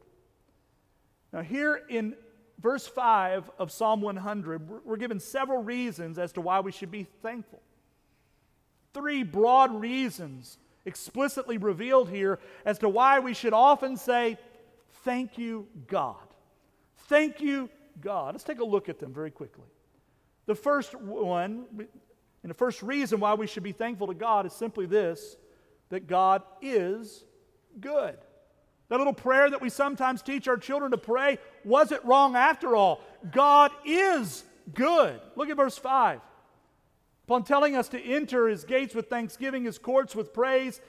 Now, 1.33 1.41
here 1.41 1.81
in 1.89 2.15
verse 2.61 2.85
5 2.87 3.49
of 3.57 3.71
Psalm 3.71 4.01
100, 4.01 4.85
we're 4.85 4.97
given 4.97 5.19
several 5.19 5.63
reasons 5.63 6.19
as 6.19 6.31
to 6.33 6.41
why 6.41 6.59
we 6.59 6.71
should 6.71 6.91
be 6.91 7.07
thankful. 7.23 7.61
Three 8.93 9.23
broad 9.23 9.81
reasons 9.81 10.59
explicitly 10.85 11.57
revealed 11.57 12.09
here 12.09 12.39
as 12.63 12.77
to 12.79 12.89
why 12.89 13.19
we 13.19 13.33
should 13.33 13.53
often 13.53 13.97
say, 13.97 14.37
Thank 15.03 15.37
you, 15.37 15.67
God. 15.87 16.15
Thank 17.07 17.41
you, 17.41 17.69
God. 18.01 18.33
Let's 18.33 18.43
take 18.43 18.59
a 18.59 18.65
look 18.65 18.89
at 18.89 18.99
them 18.99 19.13
very 19.13 19.31
quickly. 19.31 19.65
The 20.45 20.55
first 20.55 20.93
one, 20.95 21.65
and 21.77 22.49
the 22.49 22.55
first 22.55 22.83
reason 22.83 23.19
why 23.19 23.33
we 23.33 23.47
should 23.47 23.63
be 23.63 23.71
thankful 23.71 24.07
to 24.07 24.13
God 24.13 24.45
is 24.45 24.53
simply 24.53 24.85
this 24.85 25.37
that 25.89 26.07
God 26.07 26.41
is 26.61 27.23
good. 27.79 28.17
That 28.89 28.97
little 28.97 29.13
prayer 29.13 29.49
that 29.49 29.61
we 29.61 29.69
sometimes 29.69 30.21
teach 30.21 30.47
our 30.47 30.57
children 30.57 30.91
to 30.91 30.97
pray 30.97 31.37
wasn't 31.63 32.03
wrong 32.05 32.35
after 32.35 32.75
all. 32.75 33.01
God 33.31 33.71
is 33.83 34.43
good. 34.73 35.19
Look 35.35 35.49
at 35.49 35.57
verse 35.57 35.77
5. 35.77 36.21
Upon 37.25 37.43
telling 37.43 37.75
us 37.75 37.87
to 37.89 37.99
enter 37.99 38.47
his 38.47 38.63
gates 38.63 38.93
with 38.93 39.09
thanksgiving, 39.09 39.63
his 39.63 39.79
courts 39.79 40.15
with 40.15 40.33
praise, 40.33 40.79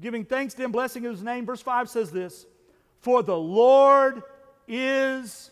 giving 0.00 0.24
thanks 0.24 0.54
to 0.54 0.64
him, 0.64 0.72
blessing 0.72 1.04
his 1.04 1.22
name, 1.22 1.46
verse 1.46 1.62
5 1.62 1.88
says 1.88 2.10
this 2.10 2.46
For 3.00 3.22
the 3.22 3.38
Lord 3.38 4.22
is 4.66 5.50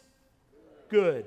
good. 0.88 1.26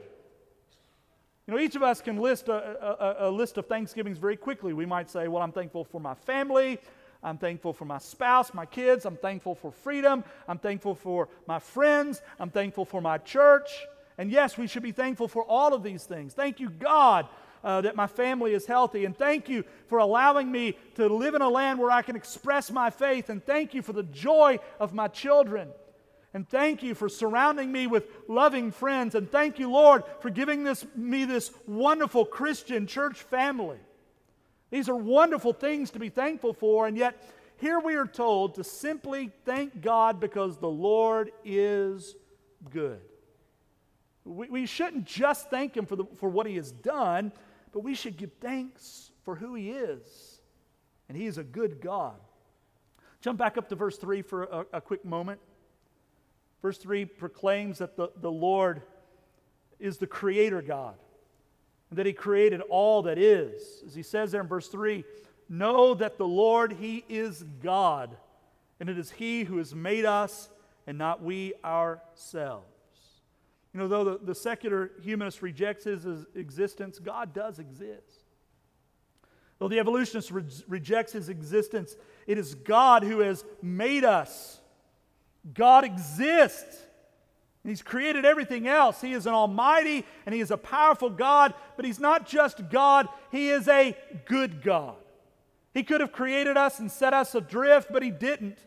You 1.48 1.54
know, 1.54 1.60
each 1.60 1.76
of 1.76 1.84
us 1.84 2.02
can 2.02 2.18
list 2.18 2.50
a, 2.50 3.24
a, 3.24 3.30
a, 3.30 3.32
list 3.32 3.58
of 3.58 3.68
thanksgivings 3.68 4.18
very 4.18 4.36
quickly. 4.36 4.74
We 4.74 4.86
might 4.86 5.10
say, 5.10 5.30
Well, 5.30 5.42
I'm 5.42 5.54
thankful 5.54 5.86
for 5.86 6.02
my 6.02 6.14
family. 6.14 6.78
I'm 7.24 7.38
thankful 7.38 7.74
for 7.74 7.86
my 7.86 7.98
spouse, 7.98 8.54
my 8.54 8.66
kids. 8.66 9.06
I'm 9.06 9.18
thankful 9.18 9.56
for 9.56 9.72
freedom. 9.72 10.24
I'm 10.48 10.60
thankful 10.60 10.94
for 10.94 11.30
my 11.48 11.60
friends. 11.60 12.22
I'm 12.40 12.50
thankful 12.50 12.86
for 12.86 13.02
my 13.02 13.18
church. 13.18 13.70
And 14.18 14.32
yes, 14.32 14.58
we 14.58 14.68
should 14.68 14.84
be 14.84 14.92
thankful 14.92 15.28
for 15.28 15.44
all 15.44 15.74
of 15.74 15.84
these 15.84 16.04
things. 16.04 16.34
Thank 16.34 16.60
you, 16.60 16.70
God, 16.70 17.28
uh, 17.64 17.82
that 17.82 17.96
my 17.96 18.08
family 18.08 18.54
is 18.54 18.66
healthy. 18.66 19.06
And 19.06 19.18
thank 19.18 19.50
you 19.50 19.64
for 19.88 20.00
allowing 20.00 20.52
me 20.52 20.78
to 20.96 21.08
live 21.08 21.34
in 21.34 21.42
a 21.42 21.50
land 21.50 21.80
where 21.80 21.92
I 21.92 22.02
can 22.02 22.16
express 22.16 22.72
my 22.72 22.90
faith. 22.90 23.30
And 23.30 23.44
thank 23.44 23.74
you 23.74 23.82
for 23.82 23.94
the 23.94 24.04
joy 24.04 24.60
of 24.80 24.94
my 24.94 25.08
children. 25.08 25.70
And 26.38 26.48
thank 26.48 26.84
you 26.84 26.94
for 26.94 27.10
surrounding 27.10 27.72
me 27.72 27.88
with 27.88 28.06
loving 28.28 28.70
friends. 28.70 29.16
And 29.16 29.28
thank 29.28 29.58
you, 29.58 29.72
Lord, 29.72 30.04
for 30.20 30.30
giving 30.30 30.64
this, 30.64 30.86
me 30.96 31.26
this 31.26 31.50
wonderful 31.66 32.26
Christian 32.26 32.86
church 32.86 33.24
family. 33.24 33.80
These 34.70 34.88
are 34.88 34.96
wonderful 34.96 35.52
things 35.52 35.90
to 35.90 36.00
be 36.00 36.10
thankful 36.10 36.54
for, 36.54 36.86
and 36.86 36.96
yet 36.96 37.20
here 37.56 37.80
we 37.80 37.96
are 37.96 38.06
told 38.06 38.54
to 38.54 38.64
simply 38.64 39.32
thank 39.46 39.82
God 39.82 40.20
because 40.20 40.58
the 40.60 40.70
Lord 40.70 41.32
is 41.44 42.16
good. 42.70 43.02
We, 44.24 44.48
we 44.48 44.66
shouldn't 44.68 45.06
just 45.06 45.50
thank 45.50 45.76
Him 45.76 45.88
for, 45.88 45.96
the, 45.96 46.06
for 46.20 46.30
what 46.30 46.46
He 46.46 46.58
has 46.58 46.72
done, 46.72 47.32
but 47.72 47.80
we 47.80 47.96
should 47.96 48.16
give 48.16 48.30
thanks 48.40 49.10
for 49.26 49.34
who 49.34 49.56
He 49.56 49.72
is. 49.72 50.40
And 51.10 51.18
He 51.18 51.26
is 51.26 51.40
a 51.40 51.44
good 51.44 51.82
God. 51.82 52.20
Jump 53.22 53.40
back 53.40 53.58
up 53.58 53.70
to 53.70 53.76
verse 53.76 53.98
3 53.98 54.22
for 54.22 54.44
a, 54.44 54.66
a 54.74 54.82
quick 54.82 55.04
moment. 55.04 55.40
Verse 56.68 56.80
3 56.80 57.06
proclaims 57.06 57.78
that 57.78 57.96
the, 57.96 58.10
the 58.20 58.30
Lord 58.30 58.82
is 59.80 60.00
the 60.00 60.06
creator 60.06 60.62
God, 60.62 60.96
and 61.90 61.98
that 61.98 62.06
he 62.06 62.12
created 62.12 62.60
all 62.60 63.04
that 63.04 63.18
is. 63.18 63.84
As 63.86 63.96
he 63.96 64.04
says 64.04 64.34
there 64.34 64.42
in 64.42 64.48
verse 64.48 64.68
3 64.68 65.06
Know 65.48 65.94
that 65.94 66.18
the 66.18 66.28
Lord, 66.28 66.74
he 66.74 67.06
is 67.08 67.46
God, 67.64 68.18
and 68.82 68.90
it 68.90 68.98
is 68.98 69.12
he 69.12 69.46
who 69.46 69.60
has 69.60 69.74
made 69.74 70.04
us 70.04 70.50
and 70.86 70.98
not 70.98 71.24
we 71.24 71.54
ourselves. 71.64 72.66
You 73.74 73.80
know, 73.80 73.88
though 73.88 74.04
the, 74.04 74.20
the 74.22 74.36
secular 74.36 74.92
humanist 75.02 75.42
rejects 75.42 75.86
his 75.86 76.06
existence, 76.36 77.00
God 77.00 77.34
does 77.34 77.60
exist. 77.60 78.26
Though 79.58 79.70
the 79.70 79.80
evolutionist 79.80 80.32
re- 80.32 80.44
rejects 80.68 81.14
his 81.14 81.30
existence, 81.30 81.96
it 82.26 82.38
is 82.38 82.56
God 82.56 83.04
who 83.04 83.20
has 83.20 83.46
made 83.62 84.04
us. 84.04 84.57
God 85.54 85.84
exists. 85.84 86.78
He's 87.64 87.82
created 87.82 88.24
everything 88.24 88.68
else. 88.68 89.02
He 89.02 89.12
is 89.14 89.26
an 89.26 89.34
almighty 89.34 90.06
and 90.26 90.34
he 90.34 90.40
is 90.40 90.52
a 90.52 90.58
powerful 90.58 91.10
God, 91.10 91.54
but 91.76 91.86
he's 91.86 92.00
not 92.00 92.26
just 92.26 92.70
God, 92.70 93.10
he 93.32 93.50
is 93.50 93.68
a 93.68 93.96
good 94.26 94.62
God. 94.62 94.96
He 95.74 95.84
could 95.84 96.02
have 96.02 96.12
created 96.12 96.58
us 96.58 96.80
and 96.80 96.90
set 96.90 97.14
us 97.14 97.36
adrift, 97.36 97.90
but 97.92 98.02
he 98.02 98.10
didn't. 98.10 98.58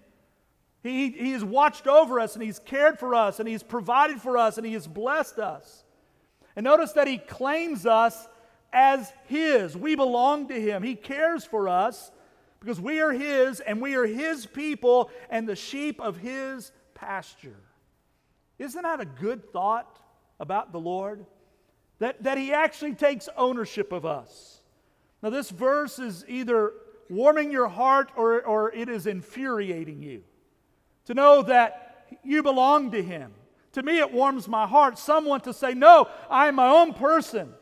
He, 0.83 1.11
he 1.11 1.33
has 1.33 1.45
watched 1.45 1.87
over 1.87 2.21
us 2.21 2.35
and 2.35 2.43
he's 2.43 2.59
cared 2.59 2.99
for 2.99 3.15
us 3.15 3.41
and 3.41 3.49
he's 3.49 3.63
provided 3.63 4.21
for 4.21 4.37
us 4.37 4.59
and 4.59 4.67
he 4.67 4.75
has 4.75 4.87
blessed 4.87 5.39
us. 5.39 5.85
And 6.55 6.65
notice 6.65 6.93
that 6.93 7.07
he 7.07 7.19
claims 7.19 7.87
us 7.87 8.29
as 8.73 9.13
his. 9.27 9.77
We 9.77 9.95
belong 9.95 10.49
to 10.49 10.61
him. 10.61 10.83
He 10.83 10.95
cares 10.95 11.45
for 11.45 11.69
us 11.69 12.11
because 12.61 12.81
we 12.81 13.01
are 13.01 13.13
his 13.13 13.61
and 13.61 13.81
we 13.81 13.97
are 13.97 14.07
his 14.07 14.47
people 14.47 15.11
and 15.31 15.49
the 15.49 15.57
sheep 15.57 16.01
of 16.01 16.19
his 16.19 16.73
pasture. 16.95 17.61
Isn't 18.59 18.83
that 18.83 19.01
a 19.01 19.07
good 19.07 19.51
thought 19.53 19.99
about 20.39 20.73
the 20.73 20.81
Lord? 20.81 21.25
That, 21.99 22.23
that 22.23 22.39
he 22.39 22.53
actually 22.53 22.95
takes 22.95 23.29
ownership 23.37 23.93
of 23.93 24.07
us. 24.07 24.61
Now, 25.23 25.31
this 25.31 25.51
verse 25.51 25.99
is 25.99 26.25
either 26.29 26.73
warming 27.11 27.51
your 27.51 27.69
heart 27.69 28.11
or, 28.17 28.43
or 28.43 28.73
it 28.73 28.89
is 28.89 29.07
infuriating 29.07 30.03
you 30.03 30.23
to 31.07 31.15
know 31.15 31.43
that 31.43 32.07
you 32.23 32.43
belong 32.43 32.91
to 32.93 33.03
Him. 33.03 33.33
To 33.73 33.83
me, 33.83 33.99
it 33.99 34.13
warms 34.13 34.49
my 34.49 34.67
heart. 34.67 34.99
Someone 34.99 35.41
to 35.43 35.53
say, 35.53 35.75
No, 35.75 36.09
I 36.29 36.49
am 36.49 36.57
my 36.57 36.69
own 36.69 36.95
person 36.95 37.53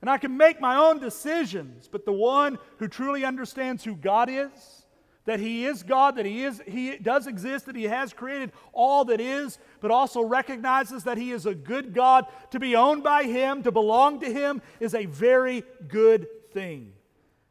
and 0.00 0.10
I 0.10 0.18
can 0.18 0.36
make 0.36 0.60
my 0.60 0.76
own 0.76 0.98
decisions. 1.00 1.88
But 1.88 2.04
the 2.04 2.12
one 2.12 2.58
who 2.78 2.88
truly 2.88 3.24
understands 3.24 3.84
who 3.84 3.94
God 3.94 4.28
is, 4.30 4.86
that 5.24 5.40
He 5.40 5.64
is 5.64 5.82
God, 5.82 6.16
that 6.16 6.26
He 6.26 6.44
is 6.44 6.62
He 6.66 6.96
does 6.98 7.26
exist, 7.26 7.66
that 7.66 7.76
He 7.76 7.84
has 7.84 8.12
created 8.12 8.52
all 8.72 9.04
that 9.06 9.20
is, 9.20 9.58
but 9.80 9.90
also 9.90 10.22
recognizes 10.22 11.04
that 11.04 11.18
He 11.18 11.32
is 11.32 11.46
a 11.46 11.54
good 11.54 11.94
God, 11.94 12.26
to 12.50 12.60
be 12.60 12.76
owned 12.76 13.02
by 13.02 13.24
Him, 13.24 13.62
to 13.62 13.72
belong 13.72 14.20
to 14.20 14.32
Him, 14.32 14.62
is 14.80 14.94
a 14.94 15.06
very 15.06 15.64
good 15.88 16.28
thing. 16.52 16.92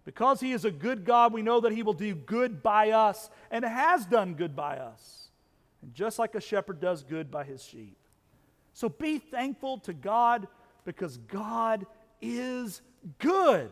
Because 0.05 0.39
He 0.39 0.51
is 0.51 0.65
a 0.65 0.71
good 0.71 1.03
God, 1.03 1.33
we 1.33 1.41
know 1.41 1.61
that 1.61 1.73
He 1.73 1.83
will 1.83 1.93
do 1.93 2.15
good 2.15 2.63
by 2.63 2.91
us 2.91 3.29
and 3.51 3.65
has 3.65 4.05
done 4.05 4.35
good 4.35 4.55
by 4.55 4.77
us 4.77 5.25
and 5.85 5.93
just 5.93 6.17
like 6.17 6.33
a 6.33 6.41
shepherd 6.41 6.81
does 6.81 7.03
good 7.03 7.29
by 7.29 7.43
his 7.43 7.63
sheep. 7.63 7.95
So 8.73 8.89
be 8.89 9.19
thankful 9.19 9.77
to 9.79 9.93
God 9.93 10.47
because 10.83 11.17
God 11.17 11.85
is 12.21 12.81
good, 13.19 13.71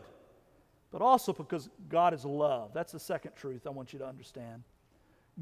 but 0.90 1.02
also 1.02 1.32
because 1.32 1.68
God 1.88 2.14
is 2.14 2.24
love. 2.24 2.70
That's 2.74 2.92
the 2.92 3.00
second 3.00 3.32
truth 3.36 3.66
I 3.66 3.70
want 3.70 3.92
you 3.92 3.98
to 4.00 4.06
understand. 4.06 4.62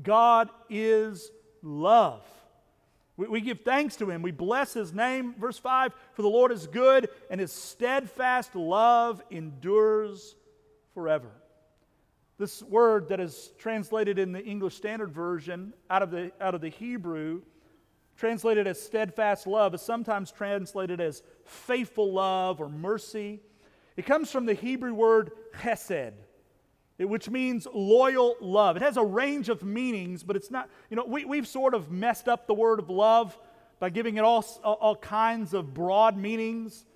God 0.02 0.48
is 0.70 1.30
love. 1.62 2.24
We, 3.16 3.26
we 3.26 3.40
give 3.40 3.60
thanks 3.60 3.96
to 3.96 4.10
him. 4.10 4.22
We 4.22 4.30
bless 4.30 4.72
his 4.72 4.92
name. 4.92 5.34
Verse 5.38 5.58
5 5.58 5.92
For 6.14 6.22
the 6.22 6.28
Lord 6.28 6.52
is 6.52 6.66
good, 6.66 7.08
and 7.30 7.40
his 7.40 7.52
steadfast 7.52 8.54
love 8.54 9.22
endures 9.30 10.34
forever. 10.94 11.30
This 12.38 12.62
word 12.62 13.10
that 13.10 13.20
is 13.20 13.52
translated 13.58 14.18
in 14.18 14.32
the 14.32 14.42
English 14.42 14.74
Standard 14.74 15.12
Version 15.12 15.74
out 15.90 16.02
of 16.02 16.10
the, 16.10 16.32
out 16.40 16.54
of 16.54 16.60
the 16.60 16.70
Hebrew, 16.70 17.42
translated 18.22 18.68
as 18.68 18.80
steadfast 18.80 19.48
love, 19.48 19.74
is 19.74 19.82
sometimes 19.82 20.30
translated 20.30 21.00
as 21.00 21.24
faithful 21.44 22.12
love 22.12 22.60
or 22.60 22.68
mercy. 22.68 23.40
It 23.96 24.06
comes 24.06 24.30
from 24.30 24.46
the 24.46 24.54
Hebrew 24.54 24.94
word 24.94 25.32
chesed, 25.58 26.12
which 27.00 27.28
means 27.28 27.66
loyal 27.74 28.36
love. 28.40 28.76
It 28.76 28.82
has 28.82 28.96
a 28.96 29.02
range 29.02 29.48
of 29.48 29.64
meanings, 29.64 30.22
but 30.22 30.36
it's 30.36 30.52
not, 30.52 30.70
you 30.88 30.96
know, 30.96 31.04
we, 31.04 31.24
we've 31.24 31.48
sort 31.48 31.74
of 31.74 31.90
messed 31.90 32.28
up 32.28 32.46
the 32.46 32.54
word 32.54 32.78
of 32.78 32.88
love 32.88 33.36
by 33.80 33.90
giving 33.90 34.18
it 34.18 34.22
all, 34.22 34.44
all 34.62 34.94
kinds 34.94 35.52
of 35.52 35.74
broad 35.74 36.16
meanings. 36.16 36.86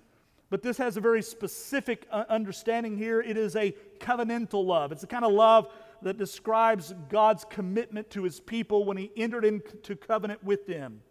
But 0.49 0.61
this 0.61 0.77
has 0.77 0.95
a 0.95 1.01
very 1.01 1.21
specific 1.21 2.07
uh, 2.09 2.23
understanding 2.29 2.95
here. 2.95 3.19
It 3.19 3.35
is 3.35 3.57
a 3.57 3.75
covenantal 3.99 4.65
love. 4.65 4.93
It's 4.93 5.01
the 5.01 5.07
kind 5.07 5.25
of 5.25 5.33
love 5.33 5.67
that 6.03 6.17
describes 6.17 6.95
God's 7.09 7.43
commitment 7.43 8.09
to 8.11 8.23
his 8.23 8.39
people 8.39 8.85
when 8.85 8.95
he 8.95 9.11
entered 9.17 9.43
into 9.43 9.97
covenant 9.97 10.41
with 10.41 10.65
them. 10.65 11.01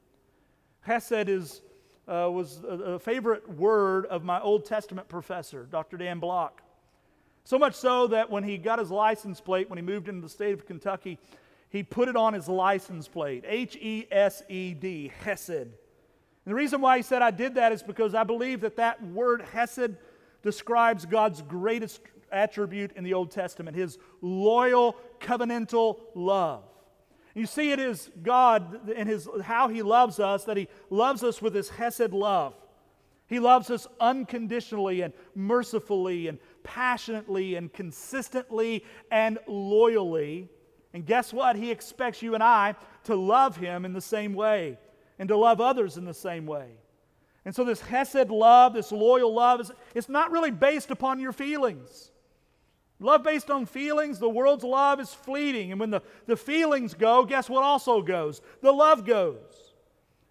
Hesed 0.87 1.29
is, 1.29 1.62
uh, 2.07 2.31
was 2.31 2.62
a, 2.62 2.94
a 2.94 2.99
favorite 2.99 3.49
word 3.49 4.07
of 4.07 4.25
my 4.25 4.40
Old 4.40 4.64
Testament 4.64 5.09
professor, 5.09 5.66
Dr. 5.70 5.96
Dan 5.96 6.20
Block. 6.20 6.62
So 7.44 7.59
much 7.59 7.75
so 7.75 8.07
that 8.09 8.31
when 8.31 8.44
he 8.44 8.57
got 8.57 8.79
his 8.79 8.90
license 8.90 9.40
plate, 9.40 9.68
when 9.68 9.77
he 9.77 9.83
moved 9.83 10.09
into 10.09 10.20
the 10.20 10.29
state 10.29 10.55
of 10.55 10.64
Kentucky, 10.64 11.18
he 11.68 11.83
put 11.83 12.09
it 12.09 12.16
on 12.16 12.33
his 12.35 12.49
license 12.49 13.09
plate 13.09 13.44
H 13.46 13.77
E 13.77 14.07
S 14.11 14.42
E 14.49 14.75
D, 14.75 15.12
Hesed. 15.25 15.51
And 15.51 16.53
the 16.53 16.55
reason 16.55 16.81
why 16.81 16.99
he 16.99 17.03
said 17.03 17.22
I 17.22 17.33
did 17.33 17.57
that 17.57 17.72
is 17.72 17.83
because 17.83 18.14
I 18.14 18.22
believe 18.22 18.61
that 18.61 18.77
that 18.77 19.05
word 19.05 19.42
hesed 19.42 19.96
describes 20.42 21.05
God's 21.05 21.42
greatest 21.42 22.01
attribute 22.31 22.92
in 22.92 23.03
the 23.03 23.14
Old 23.14 23.33
Testament, 23.33 23.77
his 23.77 23.99
loyal 24.20 24.96
covenantal 25.20 25.99
love. 26.14 26.62
You 27.37 27.44
see, 27.44 27.70
it 27.70 27.79
is 27.79 28.11
God 28.22 28.88
and 28.96 29.07
his, 29.07 29.29
how 29.42 29.68
he 29.68 29.83
loves 29.83 30.18
us 30.18 30.44
that 30.44 30.57
he 30.57 30.68
loves 30.88 31.22
us 31.22 31.42
with 31.42 31.55
his 31.55 31.68
hesed 31.68 32.12
love. 32.12 32.55
He 33.27 33.40
loves 33.40 33.68
us 33.70 33.87
unconditionally 34.01 35.03
and 35.03 35.12
mercifully 35.35 36.29
and 36.29 36.38
passionately 36.64 37.57
and 37.57 37.70
consistently 37.70 38.85
and 39.11 39.38
loyally. 39.46 40.49
And 40.94 41.05
guess 41.05 41.31
what? 41.31 41.57
He 41.57 41.70
expects 41.70 42.22
you 42.22 42.33
and 42.33 42.42
I 42.42 42.75
to 43.05 43.14
love 43.14 43.59
him 43.59 43.85
in 43.85 43.92
the 43.92 44.01
same 44.01 44.33
way 44.33 44.79
and 45.18 45.29
to 45.29 45.37
love 45.37 45.61
others 45.61 45.99
in 45.99 46.07
the 46.07 46.14
same 46.14 46.46
way. 46.46 46.70
And 47.44 47.55
so, 47.55 47.64
this 47.64 47.83
Hesed 47.83 48.31
love, 48.31 48.72
this 48.72 48.90
loyal 48.90 49.33
love, 49.33 49.61
is, 49.61 49.70
it's 49.94 50.09
not 50.09 50.31
really 50.31 50.51
based 50.51 50.90
upon 50.90 51.20
your 51.20 51.33
feelings. 51.33 52.11
Love 52.98 53.22
based 53.22 53.50
on 53.50 53.66
feelings, 53.66 54.18
the 54.18 54.28
world's 54.28 54.64
love 54.64 55.00
is 55.00 55.12
fleeting. 55.12 55.70
And 55.70 55.78
when 55.78 55.90
the, 55.90 56.02
the 56.26 56.37
feelings 56.37 56.94
go, 56.94 57.24
guess 57.24 57.48
what 57.48 57.62
also 57.62 58.00
goes? 58.00 58.40
The 58.62 58.72
love 58.72 59.04
goes. 59.04 59.74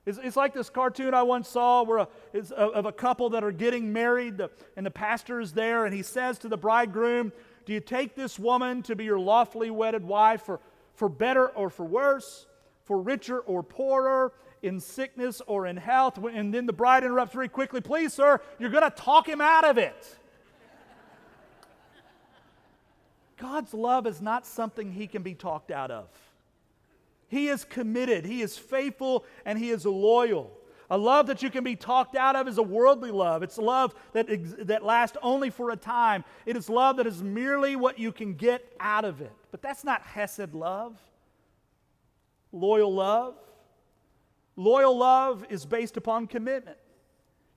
It's, 0.05 0.17
it's 0.21 0.35
like 0.35 0.53
this 0.53 0.69
cartoon 0.69 1.13
I 1.13 1.23
once 1.23 1.47
saw 1.47 1.83
where 1.83 1.99
a, 1.99 2.07
a, 2.33 2.53
of 2.53 2.85
a 2.85 2.91
couple 2.91 3.29
that 3.31 3.43
are 3.43 3.51
getting 3.51 3.93
married, 3.93 4.37
the, 4.37 4.49
and 4.75 4.85
the 4.85 4.91
pastor 4.91 5.39
is 5.39 5.53
there, 5.53 5.85
and 5.85 5.93
he 5.93 6.01
says 6.01 6.39
to 6.39 6.47
the 6.47 6.57
bridegroom, 6.57 7.31
Do 7.65 7.73
you 7.73 7.79
take 7.79 8.15
this 8.15 8.39
woman 8.39 8.81
to 8.83 8.95
be 8.95 9.05
your 9.05 9.19
lawfully 9.19 9.69
wedded 9.69 10.03
wife 10.03 10.41
for, 10.41 10.59
for 10.95 11.07
better 11.07 11.49
or 11.49 11.69
for 11.69 11.85
worse, 11.85 12.47
for 12.83 12.99
richer 12.99 13.39
or 13.39 13.63
poorer? 13.63 14.33
in 14.63 14.79
sickness 14.79 15.43
or 15.45 15.67
in 15.67 15.77
health. 15.77 16.17
And 16.17 16.51
then 16.51 16.65
the 16.65 16.73
bride 16.73 17.03
interrupts 17.03 17.35
very 17.35 17.49
quickly, 17.49 17.81
Please, 17.81 18.13
sir, 18.13 18.41
you're 18.57 18.71
going 18.71 18.83
to 18.83 18.89
talk 18.89 19.29
him 19.29 19.39
out 19.39 19.63
of 19.63 19.77
it. 19.77 20.17
God's 23.37 23.73
love 23.73 24.07
is 24.07 24.21
not 24.21 24.45
something 24.45 24.91
he 24.91 25.07
can 25.07 25.23
be 25.23 25.33
talked 25.33 25.71
out 25.71 25.91
of. 25.91 26.07
He 27.27 27.47
is 27.47 27.65
committed, 27.65 28.25
he 28.25 28.41
is 28.41 28.57
faithful, 28.57 29.25
and 29.45 29.57
he 29.57 29.71
is 29.71 29.85
loyal. 29.85 30.51
A 30.89 30.97
love 30.97 31.27
that 31.27 31.41
you 31.41 31.49
can 31.49 31.63
be 31.63 31.75
talked 31.75 32.15
out 32.15 32.35
of 32.35 32.47
is 32.47 32.59
a 32.59 32.63
worldly 32.63 33.09
love. 33.09 33.41
It's 33.41 33.57
love 33.57 33.95
that, 34.13 34.27
that 34.67 34.83
lasts 34.83 35.17
only 35.23 35.49
for 35.49 35.71
a 35.71 35.75
time. 35.75 36.23
It 36.45 36.55
is 36.55 36.69
love 36.69 36.97
that 36.97 37.07
is 37.07 37.23
merely 37.23 37.75
what 37.75 37.97
you 37.97 38.11
can 38.11 38.35
get 38.35 38.63
out 38.79 39.03
of 39.03 39.19
it. 39.19 39.31
But 39.49 39.63
that's 39.63 39.83
not 39.83 40.03
Hesed 40.03 40.53
love, 40.53 40.99
loyal 42.51 42.93
love. 42.93 43.35
Loyal 44.55 44.97
love 44.97 45.45
is 45.49 45.65
based 45.65 45.97
upon 45.97 46.27
commitment. 46.27 46.77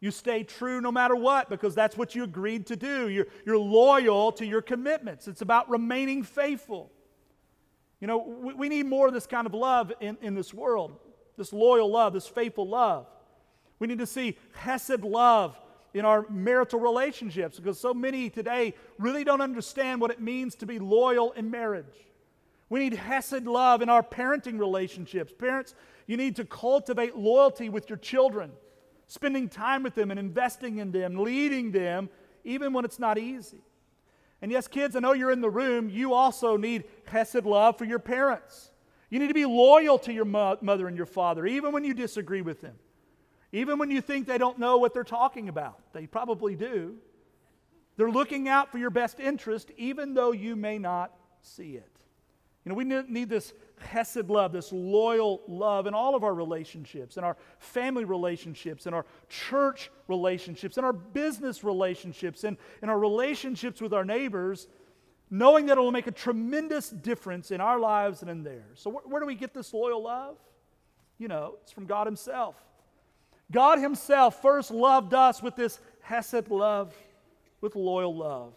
You 0.00 0.10
stay 0.10 0.44
true 0.44 0.80
no 0.80 0.92
matter 0.92 1.16
what 1.16 1.48
because 1.48 1.74
that's 1.74 1.96
what 1.96 2.14
you 2.14 2.22
agreed 2.22 2.66
to 2.66 2.76
do. 2.76 3.08
You're, 3.08 3.26
you're 3.44 3.58
loyal 3.58 4.32
to 4.32 4.46
your 4.46 4.62
commitments. 4.62 5.26
It's 5.26 5.42
about 5.42 5.68
remaining 5.68 6.22
faithful. 6.22 6.90
You 8.00 8.06
know, 8.06 8.18
we, 8.18 8.54
we 8.54 8.68
need 8.68 8.86
more 8.86 9.08
of 9.08 9.14
this 9.14 9.26
kind 9.26 9.46
of 9.46 9.54
love 9.54 9.92
in, 10.00 10.16
in 10.22 10.34
this 10.34 10.54
world 10.54 10.96
this 11.38 11.52
loyal 11.52 11.90
love, 11.90 12.12
this 12.12 12.26
faithful 12.26 12.68
love. 12.68 13.06
We 13.78 13.86
need 13.86 14.00
to 14.00 14.06
see 14.06 14.36
Hesed 14.52 15.02
love 15.02 15.56
in 15.94 16.04
our 16.04 16.26
marital 16.28 16.80
relationships 16.80 17.56
because 17.56 17.80
so 17.80 17.94
many 17.94 18.28
today 18.28 18.74
really 18.98 19.24
don't 19.24 19.40
understand 19.40 20.00
what 20.00 20.10
it 20.10 20.20
means 20.20 20.56
to 20.56 20.66
be 20.66 20.78
loyal 20.78 21.32
in 21.32 21.50
marriage. 21.50 21.86
We 22.68 22.80
need 22.80 22.94
Hesed 22.94 23.46
love 23.46 23.80
in 23.80 23.88
our 23.88 24.02
parenting 24.02 24.58
relationships. 24.58 25.32
Parents, 25.32 25.74
you 26.06 26.18
need 26.18 26.36
to 26.36 26.44
cultivate 26.44 27.16
loyalty 27.16 27.70
with 27.70 27.88
your 27.88 27.98
children. 27.98 28.50
Spending 29.08 29.48
time 29.48 29.82
with 29.82 29.94
them 29.94 30.10
and 30.10 30.20
investing 30.20 30.78
in 30.78 30.92
them, 30.92 31.16
leading 31.16 31.72
them, 31.72 32.08
even 32.44 32.72
when 32.72 32.84
it's 32.84 32.98
not 32.98 33.18
easy. 33.18 33.62
And 34.40 34.52
yes, 34.52 34.68
kids, 34.68 34.94
I 34.94 35.00
know 35.00 35.12
you're 35.12 35.32
in 35.32 35.40
the 35.40 35.50
room. 35.50 35.90
You 35.90 36.14
also 36.14 36.56
need 36.56 36.84
chesed 37.10 37.44
love 37.44 37.76
for 37.76 37.84
your 37.84 37.98
parents. 37.98 38.70
You 39.10 39.18
need 39.18 39.28
to 39.28 39.34
be 39.34 39.46
loyal 39.46 39.98
to 40.00 40.12
your 40.12 40.26
mo- 40.26 40.58
mother 40.60 40.86
and 40.86 40.96
your 40.96 41.06
father, 41.06 41.44
even 41.46 41.72
when 41.72 41.82
you 41.82 41.94
disagree 41.94 42.42
with 42.42 42.60
them. 42.60 42.76
Even 43.50 43.78
when 43.78 43.90
you 43.90 44.00
think 44.00 44.26
they 44.26 44.38
don't 44.38 44.58
know 44.58 44.76
what 44.76 44.92
they're 44.92 45.02
talking 45.02 45.48
about. 45.48 45.80
They 45.92 46.06
probably 46.06 46.54
do. 46.54 46.96
They're 47.96 48.10
looking 48.10 48.46
out 48.48 48.70
for 48.70 48.78
your 48.78 48.90
best 48.90 49.18
interest, 49.18 49.72
even 49.76 50.14
though 50.14 50.32
you 50.32 50.54
may 50.54 50.78
not 50.78 51.12
see 51.40 51.72
it. 51.72 51.97
You 52.68 52.74
know, 52.74 53.02
we 53.04 53.12
need 53.14 53.30
this 53.30 53.54
chesed 53.82 54.28
love, 54.28 54.52
this 54.52 54.72
loyal 54.72 55.40
love 55.48 55.86
in 55.86 55.94
all 55.94 56.14
of 56.14 56.22
our 56.22 56.34
relationships, 56.34 57.16
in 57.16 57.24
our 57.24 57.38
family 57.60 58.04
relationships, 58.04 58.86
in 58.86 58.92
our 58.92 59.06
church 59.30 59.90
relationships, 60.06 60.76
in 60.76 60.84
our 60.84 60.92
business 60.92 61.64
relationships, 61.64 62.44
and 62.44 62.58
in 62.82 62.90
our 62.90 62.98
relationships 62.98 63.80
with 63.80 63.94
our 63.94 64.04
neighbors, 64.04 64.68
knowing 65.30 65.64
that 65.66 65.78
it 65.78 65.80
will 65.80 65.92
make 65.92 66.08
a 66.08 66.12
tremendous 66.12 66.90
difference 66.90 67.52
in 67.52 67.62
our 67.62 67.80
lives 67.80 68.20
and 68.20 68.30
in 68.30 68.42
theirs. 68.42 68.74
So, 68.74 68.90
where, 68.90 69.02
where 69.04 69.20
do 69.20 69.26
we 69.26 69.34
get 69.34 69.54
this 69.54 69.72
loyal 69.72 70.02
love? 70.02 70.36
You 71.16 71.28
know, 71.28 71.54
it's 71.62 71.72
from 71.72 71.86
God 71.86 72.06
Himself. 72.06 72.54
God 73.50 73.78
Himself 73.78 74.42
first 74.42 74.70
loved 74.70 75.14
us 75.14 75.42
with 75.42 75.56
this 75.56 75.80
chesed 76.06 76.50
love, 76.50 76.94
with 77.62 77.76
loyal 77.76 78.14
love. 78.14 78.52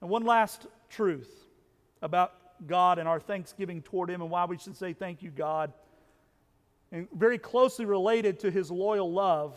And 0.00 0.08
one 0.08 0.24
last 0.24 0.66
truth 0.88 1.44
about 2.00 2.32
God 2.66 2.98
and 2.98 3.08
our 3.08 3.20
thanksgiving 3.20 3.82
toward 3.82 4.10
Him 4.10 4.22
and 4.22 4.30
why 4.30 4.44
we 4.44 4.58
should 4.58 4.76
say 4.76 4.92
thank 4.92 5.22
you, 5.22 5.30
God. 5.30 5.72
And 6.92 7.08
very 7.12 7.38
closely 7.38 7.84
related 7.84 8.40
to 8.40 8.50
His 8.50 8.70
loyal 8.70 9.12
love, 9.12 9.54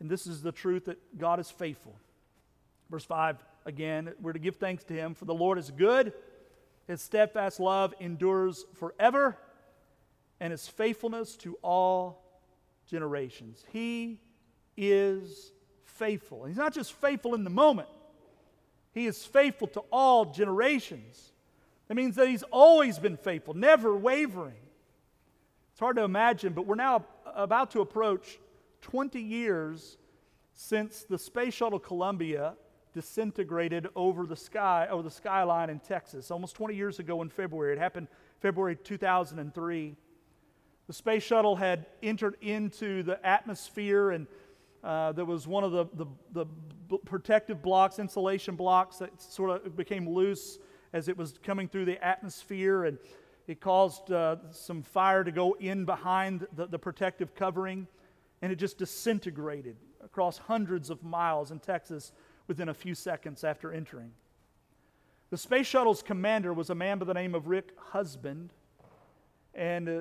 and 0.00 0.10
this 0.10 0.26
is 0.26 0.42
the 0.42 0.52
truth 0.52 0.86
that 0.86 1.18
God 1.18 1.40
is 1.40 1.50
faithful. 1.50 1.96
Verse 2.90 3.04
5 3.04 3.38
again, 3.64 4.12
we're 4.20 4.32
to 4.32 4.38
give 4.38 4.56
thanks 4.56 4.84
to 4.84 4.94
Him, 4.94 5.14
for 5.14 5.24
the 5.24 5.34
Lord 5.34 5.58
is 5.58 5.70
good, 5.70 6.12
His 6.86 7.00
steadfast 7.00 7.60
love 7.60 7.94
endures 8.00 8.64
forever, 8.74 9.38
and 10.40 10.50
His 10.50 10.68
faithfulness 10.68 11.36
to 11.38 11.56
all 11.62 12.22
generations. 12.86 13.64
He 13.72 14.20
is 14.76 15.52
faithful. 15.84 16.44
He's 16.44 16.56
not 16.56 16.74
just 16.74 16.92
faithful 16.94 17.34
in 17.34 17.44
the 17.44 17.50
moment, 17.50 17.88
He 18.92 19.06
is 19.06 19.24
faithful 19.24 19.68
to 19.68 19.80
all 19.90 20.26
generations. 20.26 21.31
It 21.92 21.96
means 21.96 22.16
that 22.16 22.26
he's 22.26 22.42
always 22.44 22.98
been 22.98 23.18
faithful, 23.18 23.52
never 23.52 23.94
wavering. 23.94 24.62
It's 25.72 25.78
hard 25.78 25.96
to 25.96 26.04
imagine, 26.04 26.54
but 26.54 26.66
we're 26.66 26.74
now 26.74 27.04
about 27.26 27.70
to 27.72 27.82
approach 27.82 28.38
20 28.80 29.20
years 29.20 29.98
since 30.54 31.04
the 31.04 31.18
space 31.18 31.52
shuttle 31.52 31.78
Columbia 31.78 32.54
disintegrated 32.94 33.88
over 33.94 34.24
the 34.24 34.36
sky 34.36 34.88
over 34.90 35.02
the 35.02 35.10
skyline 35.10 35.68
in 35.68 35.80
Texas 35.80 36.30
almost 36.30 36.56
20 36.56 36.74
years 36.74 36.98
ago 36.98 37.20
in 37.20 37.28
February 37.28 37.74
it 37.74 37.78
happened 37.78 38.08
February 38.40 38.76
2003 38.76 39.96
the 40.86 40.92
space 40.92 41.22
shuttle 41.22 41.56
had 41.56 41.86
entered 42.02 42.36
into 42.40 43.02
the 43.02 43.24
atmosphere 43.26 44.12
and 44.12 44.26
uh, 44.82 45.12
there 45.12 45.24
was 45.26 45.46
one 45.46 45.62
of 45.62 45.72
the, 45.72 45.86
the, 45.94 46.06
the 46.32 46.98
protective 47.04 47.62
blocks 47.62 47.98
insulation 47.98 48.56
blocks 48.56 48.96
that 48.96 49.20
sort 49.20 49.64
of 49.64 49.76
became 49.76 50.08
loose 50.08 50.58
as 50.92 51.08
it 51.08 51.16
was 51.16 51.34
coming 51.42 51.68
through 51.68 51.86
the 51.86 52.02
atmosphere, 52.04 52.84
and 52.84 52.98
it 53.46 53.60
caused 53.60 54.12
uh, 54.12 54.36
some 54.50 54.82
fire 54.82 55.24
to 55.24 55.32
go 55.32 55.54
in 55.54 55.84
behind 55.84 56.46
the, 56.54 56.66
the 56.66 56.78
protective 56.78 57.34
covering, 57.34 57.86
and 58.40 58.52
it 58.52 58.56
just 58.56 58.78
disintegrated 58.78 59.76
across 60.04 60.38
hundreds 60.38 60.90
of 60.90 61.02
miles 61.02 61.50
in 61.50 61.58
Texas 61.58 62.12
within 62.46 62.68
a 62.68 62.74
few 62.74 62.94
seconds 62.94 63.44
after 63.44 63.72
entering. 63.72 64.12
The 65.30 65.38
space 65.38 65.66
shuttle's 65.66 66.02
commander 66.02 66.52
was 66.52 66.70
a 66.70 66.74
man 66.74 66.98
by 66.98 67.06
the 67.06 67.14
name 67.14 67.34
of 67.34 67.48
Rick 67.48 67.70
Husband, 67.78 68.52
and 69.54 69.88
uh, 69.88 69.92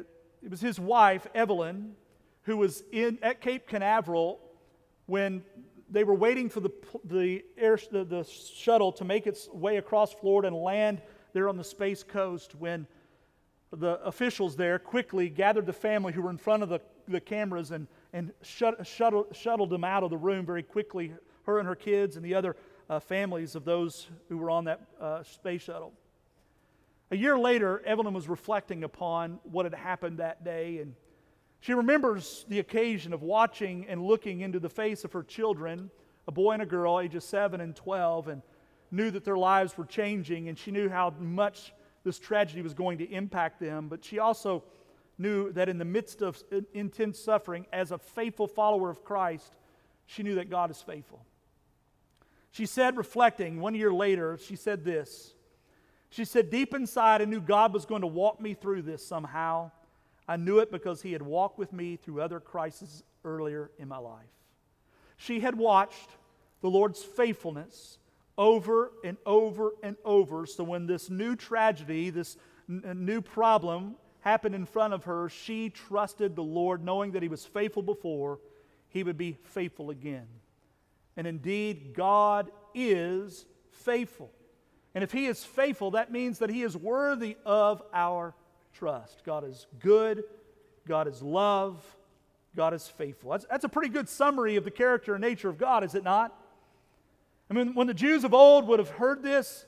it 0.43 0.49
was 0.49 0.60
his 0.60 0.80
wife, 0.80 1.25
Evelyn, 1.34 1.95
who 2.43 2.58
was 2.58 2.84
in, 2.91 3.19
at 3.21 3.41
Cape 3.41 3.67
Canaveral 3.67 4.39
when 5.06 5.43
they 5.91 6.06
were 6.06 6.15
waiting 6.15 6.49
for 6.49 6.62
the, 6.62 6.71
the, 7.04 7.43
air, 7.58 7.77
the, 7.91 8.06
the 8.06 8.23
shuttle 8.23 8.91
to 8.93 9.04
make 9.04 9.27
its 9.27 9.49
way 9.49 9.77
across 9.77 10.13
Florida 10.13 10.47
and 10.47 10.58
land 10.58 11.01
there 11.34 11.49
on 11.49 11.58
the 11.58 11.63
Space 11.63 12.01
Coast 12.01 12.56
when 12.56 12.88
the 13.71 14.01
officials 14.04 14.56
there 14.56 14.80
quickly 14.80 15.30
gathered 15.30 15.65
the 15.65 15.73
family 15.73 16.13
who 16.13 16.21
were 16.21 16.30
in 16.30 16.38
front 16.38 16.63
of 16.63 16.69
the, 16.69 16.80
the 17.08 17.19
cameras 17.19 17.71
and, 17.71 17.88
and 18.13 18.32
shut, 18.41 18.86
shuttled, 18.88 19.36
shuttled 19.36 19.69
them 19.69 19.84
out 19.84 20.04
of 20.04 20.10
the 20.10 20.17
room 20.17 20.45
very 20.45 20.63
quickly, 20.63 21.13
her 21.43 21.60
and 21.60 21.67
her 21.67 21.75
kids 21.75 22.15
and 22.15 22.25
the 22.25 22.36
other 22.36 22.56
uh, 22.89 22.99
families 22.99 23.56
of 23.56 23.65
those 23.65 24.08
who 24.30 24.38
were 24.38 24.49
on 24.49 24.65
that 24.65 24.82
uh, 24.99 25.23
space 25.23 25.62
shuttle. 25.62 25.93
A 27.12 27.17
year 27.17 27.38
later, 27.38 27.82
Evelyn 27.86 28.13
was 28.13 28.30
reflecting 28.30 28.86
upon 28.86 29.39
what 29.43 29.65
had 29.65 29.73
happened 29.73 30.19
that 30.19 30.45
day 30.45 30.77
and 30.77 30.95
she 31.62 31.76
remembers 31.76 32.43
the 32.50 32.58
occasion 32.58 33.13
of 33.13 33.21
watching 33.21 33.86
and 33.88 34.04
looking 34.04 34.41
into 34.41 34.60
the 34.60 34.69
face 34.69 35.04
of 35.04 35.13
her 35.13 35.21
children, 35.21 35.91
a 36.28 36.32
boy 36.32 36.54
and 36.54 36.62
a 36.63 36.65
girl, 36.65 37.00
ages 37.00 37.24
7 37.24 37.62
and 37.62 37.76
12, 37.76 38.28
and 38.30 38.41
knew 38.89 39.12
that 39.12 39.24
their 39.24 39.38
lives 39.38 39.78
were 39.78 39.86
changing, 39.86 40.50
and 40.50 40.58
she 40.58 40.71
knew 40.71 40.89
how 40.89 41.13
much 41.19 41.71
this 42.04 42.17
tragedy 42.17 42.63
was 42.63 42.74
going 42.74 42.97
to 42.97 43.10
impact 43.12 43.60
them. 43.60 43.89
But 43.89 44.04
she 44.04 44.17
also 44.17 44.63
knew 45.19 45.52
that 45.52 45.69
in 45.69 45.78
the 45.78 45.86
midst 45.86 46.24
of 46.24 46.43
intense 46.74 47.19
suffering, 47.19 47.67
as 47.71 47.91
a 47.91 48.00
faithful 48.00 48.47
follower 48.47 48.89
of 48.89 49.04
Christ, 49.04 49.54
she 50.08 50.24
knew 50.24 50.36
that 50.36 50.50
God 50.50 50.71
is 50.71 50.82
faithful. 50.82 51.24
She 52.50 52.65
said, 52.65 52.97
reflecting 52.97 53.62
one 53.62 53.76
year 53.76 53.93
later, 53.93 54.38
she 54.38 54.56
said 54.56 54.84
this. 54.84 55.36
She 56.10 56.26
said, 56.26 56.50
Deep 56.50 56.74
inside, 56.74 57.21
I 57.21 57.26
knew 57.26 57.39
God 57.39 57.71
was 57.71 57.86
going 57.86 58.02
to 58.02 58.08
walk 58.08 58.41
me 58.41 58.56
through 58.56 58.82
this 58.82 59.06
somehow. 59.06 59.71
I 60.32 60.38
knew 60.38 60.60
it 60.60 60.72
because 60.72 61.02
he 61.02 61.12
had 61.12 61.22
walked 61.22 61.60
with 61.60 61.74
me 61.74 61.98
through 61.98 62.22
other 62.22 62.39
crises 62.39 63.04
earlier 63.26 63.70
in 63.78 63.89
my 63.89 63.98
life. 63.98 64.32
She 65.17 65.41
had 65.41 65.58
watched 65.58 66.10
the 66.62 66.70
Lord's 66.70 67.04
faithfulness 67.04 67.98
over 68.38 68.94
and 69.04 69.17
over 69.26 69.74
and 69.84 69.98
over. 70.06 70.46
So 70.46 70.63
when 70.63 70.88
this 70.88 71.10
new 71.10 71.36
tragedy, 71.36 72.12
this 72.12 72.38
n- 72.70 72.82
new 73.04 73.20
problem 73.20 73.96
happened 74.22 74.56
in 74.56 74.65
front 74.65 74.94
of 74.94 75.04
her, 75.04 75.28
she 75.28 75.70
trusted 75.70 76.38
the 76.38 76.44
Lord, 76.44 76.82
knowing 76.82 77.12
that 77.12 77.22
He 77.22 77.28
was 77.28 77.46
faithful 77.46 77.84
before, 77.84 78.39
He 78.88 79.04
would 79.04 79.17
be 79.17 79.38
faithful 79.44 79.89
again. 79.89 80.28
And 81.17 81.28
indeed, 81.28 81.94
God 81.94 82.52
is 82.74 83.46
faithful. 83.70 84.32
And 84.96 85.04
if 85.04 85.12
He 85.12 85.26
is 85.26 85.44
faithful, 85.44 85.91
that 85.91 86.10
means 86.10 86.39
that 86.39 86.50
He 86.50 86.63
is 86.63 86.78
worthy 86.78 87.36
of 87.46 87.84
our 87.94 88.34
trust. 88.73 89.23
God 89.23 89.47
is 89.47 89.67
good, 89.79 90.23
God 90.88 91.07
is 91.07 91.21
love, 91.21 91.84
God 92.55 92.73
is 92.73 92.88
faithful. 92.88 93.31
That's, 93.31 93.45
that's 93.49 93.65
a 93.65 93.69
pretty 93.69 93.89
good 93.89 94.10
summary 94.10 94.55
of 94.55 94.63
the 94.63 94.71
character 94.71 95.15
and 95.15 95.21
nature 95.21 95.49
of 95.49 95.57
God, 95.57 95.84
is 95.84 95.95
it 95.95 96.03
not? 96.03 96.38
I 97.49 97.53
mean, 97.53 97.73
when 97.73 97.88
the 97.88 97.93
Jews 97.93 98.23
of 98.23 98.34
old 98.34 98.67
would 98.67 98.79
have 98.79 98.89
heard 98.89 99.23
this, 99.23 99.65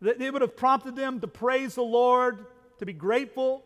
it 0.00 0.32
would 0.32 0.42
have 0.42 0.56
prompted 0.56 0.96
them 0.96 1.20
to 1.20 1.28
praise 1.28 1.76
the 1.76 1.82
Lord, 1.82 2.46
to 2.78 2.86
be 2.86 2.92
grateful. 2.92 3.64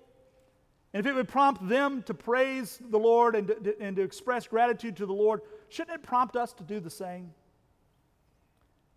And 0.93 1.05
if 1.05 1.11
it 1.11 1.15
would 1.15 1.29
prompt 1.29 1.69
them 1.69 2.03
to 2.05 2.15
praise 2.15 2.81
the 2.91 2.99
Lord 2.99 3.35
and 3.35 3.49
to, 3.49 3.77
and 3.81 3.97
to 3.97 4.03
express 4.03 4.47
gratitude 4.47 4.97
to 4.97 5.07
the 5.07 5.13
Lord, 5.13 5.43
shouldn't 5.69 5.95
it 5.95 6.03
prompt 6.03 6.37
us 6.37 6.53
to 6.55 6.63
do 6.63 6.81
the 6.81 6.91
same? 6.91 7.31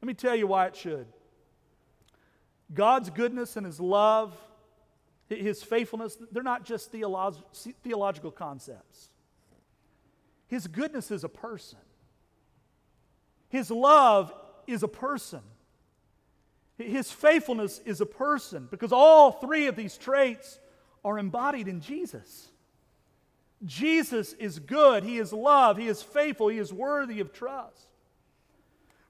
Let 0.01 0.07
me 0.07 0.13
tell 0.13 0.35
you 0.35 0.47
why 0.47 0.67
it 0.67 0.75
should. 0.75 1.07
God's 2.73 3.09
goodness 3.09 3.57
and 3.57 3.65
His 3.65 3.79
love 3.79 4.33
his 5.37 5.63
faithfulness, 5.63 6.17
they're 6.31 6.43
not 6.43 6.65
just 6.65 6.91
theolog- 6.91 7.41
theological 7.83 8.31
concepts. 8.31 9.09
His 10.47 10.67
goodness 10.67 11.11
is 11.11 11.23
a 11.23 11.29
person, 11.29 11.79
His 13.49 13.71
love 13.71 14.33
is 14.67 14.83
a 14.83 14.87
person. 14.87 15.41
His 16.77 17.11
faithfulness 17.11 17.79
is 17.85 18.01
a 18.01 18.07
person 18.07 18.67
because 18.71 18.91
all 18.91 19.33
three 19.33 19.67
of 19.67 19.75
these 19.75 19.97
traits 19.97 20.59
are 21.05 21.19
embodied 21.19 21.67
in 21.67 21.79
Jesus. 21.79 22.49
Jesus 23.63 24.33
is 24.33 24.57
good, 24.57 25.03
He 25.03 25.19
is 25.19 25.31
love, 25.31 25.77
He 25.77 25.87
is 25.87 26.01
faithful, 26.01 26.47
He 26.47 26.57
is 26.57 26.73
worthy 26.73 27.19
of 27.19 27.31
trust. 27.31 27.87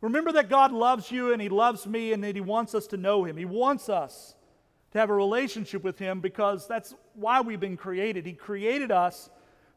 Remember 0.02 0.32
that 0.34 0.50
God 0.50 0.72
loves 0.72 1.12
you 1.12 1.32
and 1.32 1.42
He 1.42 1.50
loves 1.50 1.88
me 1.88 2.12
and 2.12 2.24
that 2.24 2.36
He 2.36 2.42
wants 2.42 2.76
us 2.76 2.88
to 2.88 2.98
know 2.98 3.24
Him. 3.24 3.38
He 3.38 3.46
wants 3.46 3.88
us 3.88 4.36
to 4.92 5.00
have 5.00 5.10
a 5.10 5.14
relationship 5.14 5.84
with 5.84 5.98
Him 5.98 6.20
because 6.20 6.68
that's 6.68 6.94
why 7.14 7.42
we've 7.42 7.60
been 7.60 7.78
created. 7.78 8.26
He 8.26 8.34
created 8.34 8.92
us 8.92 9.30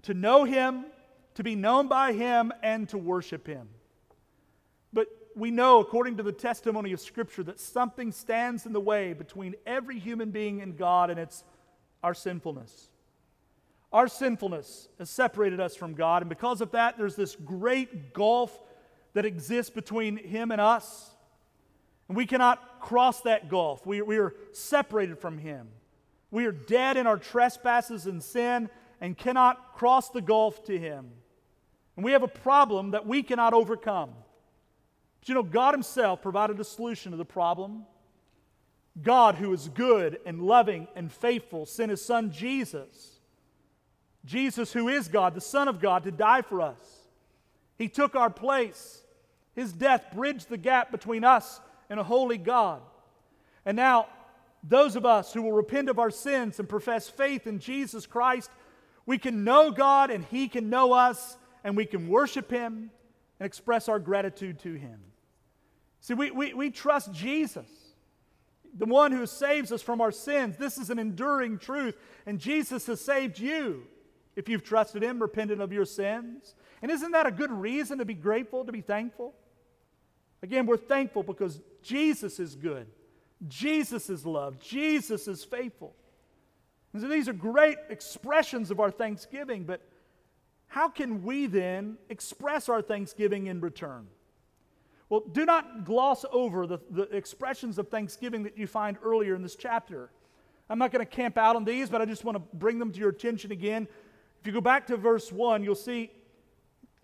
to 0.02 0.14
know 0.14 0.44
Him, 0.44 0.86
to 1.34 1.42
be 1.42 1.54
known 1.54 1.88
by 1.88 2.12
Him, 2.12 2.52
and 2.62 2.88
to 2.90 2.98
worship 2.98 3.46
Him. 3.46 3.68
But 4.92 5.08
we 5.36 5.50
know, 5.50 5.80
according 5.80 6.16
to 6.18 6.22
the 6.22 6.32
testimony 6.32 6.92
of 6.92 7.00
Scripture, 7.00 7.42
that 7.44 7.60
something 7.60 8.12
stands 8.12 8.66
in 8.66 8.72
the 8.72 8.80
way 8.80 9.12
between 9.12 9.54
every 9.66 9.98
human 9.98 10.30
being 10.30 10.60
and 10.60 10.76
God, 10.76 11.10
and 11.10 11.18
it's 11.18 11.44
our 12.02 12.14
sinfulness. 12.14 12.90
Our 13.92 14.08
sinfulness 14.08 14.88
has 14.98 15.08
separated 15.08 15.60
us 15.60 15.76
from 15.76 15.94
God, 15.94 16.22
and 16.22 16.28
because 16.28 16.60
of 16.60 16.72
that, 16.72 16.98
there's 16.98 17.16
this 17.16 17.36
great 17.36 18.12
gulf 18.12 18.60
that 19.12 19.24
exists 19.24 19.70
between 19.70 20.16
Him 20.16 20.50
and 20.50 20.60
us. 20.60 21.13
And 22.08 22.16
we 22.16 22.26
cannot 22.26 22.80
cross 22.80 23.20
that 23.22 23.48
gulf. 23.48 23.86
We, 23.86 24.02
we 24.02 24.18
are 24.18 24.34
separated 24.52 25.18
from 25.18 25.38
Him. 25.38 25.68
We 26.30 26.46
are 26.46 26.52
dead 26.52 26.96
in 26.96 27.06
our 27.06 27.16
trespasses 27.16 28.06
and 28.06 28.22
sin 28.22 28.68
and 29.00 29.16
cannot 29.16 29.74
cross 29.74 30.10
the 30.10 30.20
gulf 30.20 30.64
to 30.64 30.78
Him. 30.78 31.10
And 31.96 32.04
we 32.04 32.12
have 32.12 32.22
a 32.22 32.28
problem 32.28 32.90
that 32.90 33.06
we 33.06 33.22
cannot 33.22 33.54
overcome. 33.54 34.10
But 35.20 35.28
you 35.28 35.34
know, 35.34 35.42
God 35.42 35.74
Himself 35.74 36.20
provided 36.20 36.60
a 36.60 36.64
solution 36.64 37.12
to 37.12 37.16
the 37.16 37.24
problem. 37.24 37.84
God, 39.02 39.36
who 39.36 39.52
is 39.52 39.68
good 39.68 40.18
and 40.24 40.42
loving 40.42 40.86
and 40.94 41.10
faithful, 41.10 41.66
sent 41.66 41.90
His 41.90 42.04
Son 42.04 42.30
Jesus. 42.30 43.20
Jesus, 44.24 44.72
who 44.72 44.88
is 44.88 45.08
God, 45.08 45.34
the 45.34 45.40
Son 45.40 45.68
of 45.68 45.80
God, 45.80 46.04
to 46.04 46.10
die 46.10 46.42
for 46.42 46.60
us. 46.60 46.78
He 47.76 47.88
took 47.88 48.14
our 48.14 48.30
place. 48.30 49.02
His 49.54 49.72
death 49.72 50.06
bridged 50.14 50.48
the 50.48 50.56
gap 50.56 50.90
between 50.90 51.24
us 51.24 51.60
and 51.88 52.00
a 52.00 52.04
holy 52.04 52.38
God. 52.38 52.82
And 53.64 53.76
now, 53.76 54.06
those 54.62 54.96
of 54.96 55.04
us 55.04 55.32
who 55.32 55.42
will 55.42 55.52
repent 55.52 55.88
of 55.88 55.98
our 55.98 56.10
sins 56.10 56.58
and 56.58 56.68
profess 56.68 57.08
faith 57.08 57.46
in 57.46 57.58
Jesus 57.58 58.06
Christ, 58.06 58.50
we 59.06 59.18
can 59.18 59.44
know 59.44 59.70
God 59.70 60.10
and 60.10 60.24
He 60.24 60.48
can 60.48 60.70
know 60.70 60.92
us, 60.92 61.36
and 61.62 61.76
we 61.76 61.86
can 61.86 62.08
worship 62.08 62.50
Him 62.50 62.90
and 63.38 63.46
express 63.46 63.88
our 63.88 63.98
gratitude 63.98 64.58
to 64.60 64.74
Him. 64.74 65.00
See, 66.00 66.14
we, 66.14 66.30
we, 66.30 66.54
we 66.54 66.70
trust 66.70 67.12
Jesus, 67.12 67.66
the 68.76 68.86
one 68.86 69.12
who 69.12 69.26
saves 69.26 69.72
us 69.72 69.82
from 69.82 70.00
our 70.00 70.12
sins. 70.12 70.56
This 70.56 70.78
is 70.78 70.90
an 70.90 70.98
enduring 70.98 71.58
truth, 71.58 71.96
and 72.26 72.38
Jesus 72.38 72.86
has 72.86 73.00
saved 73.00 73.38
you 73.38 73.86
if 74.36 74.48
you've 74.48 74.64
trusted 74.64 75.02
Him, 75.02 75.20
repented 75.20 75.60
of 75.60 75.72
your 75.72 75.84
sins. 75.84 76.54
And 76.82 76.90
isn't 76.90 77.12
that 77.12 77.26
a 77.26 77.30
good 77.30 77.52
reason 77.52 77.98
to 77.98 78.04
be 78.04 78.14
grateful, 78.14 78.64
to 78.64 78.72
be 78.72 78.80
thankful? 78.80 79.34
Again, 80.42 80.66
we're 80.66 80.76
thankful 80.76 81.22
because 81.22 81.60
Jesus 81.84 82.40
is 82.40 82.56
good, 82.56 82.88
Jesus 83.46 84.10
is 84.10 84.26
love, 84.26 84.58
Jesus 84.58 85.28
is 85.28 85.44
faithful. 85.44 85.94
And 86.92 87.02
so 87.02 87.08
these 87.08 87.28
are 87.28 87.32
great 87.32 87.76
expressions 87.90 88.70
of 88.70 88.80
our 88.80 88.90
thanksgiving, 88.90 89.64
but 89.64 89.80
how 90.66 90.88
can 90.88 91.22
we 91.22 91.46
then 91.46 91.98
express 92.08 92.68
our 92.68 92.82
thanksgiving 92.82 93.46
in 93.46 93.60
return? 93.60 94.06
Well, 95.08 95.20
do 95.20 95.44
not 95.44 95.84
gloss 95.84 96.24
over 96.32 96.66
the, 96.66 96.78
the 96.90 97.02
expressions 97.14 97.78
of 97.78 97.88
thanksgiving 97.88 98.42
that 98.44 98.56
you 98.56 98.66
find 98.66 98.96
earlier 99.02 99.34
in 99.34 99.42
this 99.42 99.54
chapter. 99.54 100.10
I'm 100.68 100.78
not 100.78 100.92
going 100.92 101.04
to 101.04 101.10
camp 101.10 101.36
out 101.36 101.56
on 101.56 101.64
these, 101.64 101.90
but 101.90 102.00
I 102.00 102.06
just 102.06 102.24
want 102.24 102.36
to 102.36 102.56
bring 102.56 102.78
them 102.78 102.90
to 102.90 102.98
your 102.98 103.10
attention 103.10 103.52
again. 103.52 103.86
If 104.40 104.46
you 104.46 104.52
go 104.52 104.60
back 104.60 104.86
to 104.88 104.96
verse 104.96 105.30
1, 105.30 105.62
you'll 105.62 105.74
see 105.74 106.10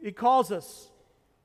it 0.03 0.17
calls 0.17 0.51
us 0.51 0.90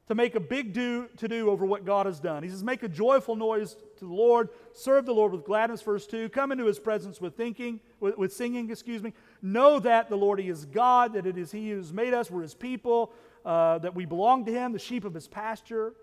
to 0.07 0.15
make 0.15 0.35
a 0.35 0.39
big 0.39 0.71
do 0.73 1.07
to 1.17 1.27
do 1.27 1.49
over 1.49 1.65
what 1.65 1.83
God 1.83 2.05
has 2.05 2.19
done. 2.19 2.43
He 2.43 2.49
says, 2.49 2.63
Make 2.63 2.83
a 2.83 2.87
joyful 2.87 3.35
noise 3.35 3.75
to 3.97 4.05
the 4.05 4.13
Lord, 4.13 4.49
serve 4.73 5.05
the 5.05 5.13
Lord 5.13 5.31
with 5.31 5.45
gladness, 5.45 5.81
verse 5.81 6.05
2, 6.05 6.29
come 6.29 6.51
into 6.51 6.65
his 6.65 6.79
presence 6.79 7.19
with 7.19 7.35
thinking, 7.35 7.79
with, 7.99 8.17
with 8.17 8.33
singing, 8.33 8.69
excuse 8.69 9.01
me. 9.01 9.13
Know 9.41 9.79
that 9.79 10.09
the 10.09 10.15
Lord 10.15 10.39
he 10.39 10.49
is 10.49 10.65
God, 10.65 11.13
that 11.13 11.25
it 11.25 11.37
is 11.37 11.51
He 11.51 11.71
who 11.71 11.77
has 11.77 11.91
made 11.91 12.13
us, 12.13 12.29
we're 12.29 12.43
His 12.43 12.53
people, 12.53 13.11
uh, 13.43 13.79
that 13.79 13.95
we 13.95 14.05
belong 14.05 14.45
to 14.45 14.51
Him, 14.51 14.73
the 14.73 14.79
sheep 14.79 15.05
of 15.05 15.13
His 15.13 15.27
pasture. 15.27 15.93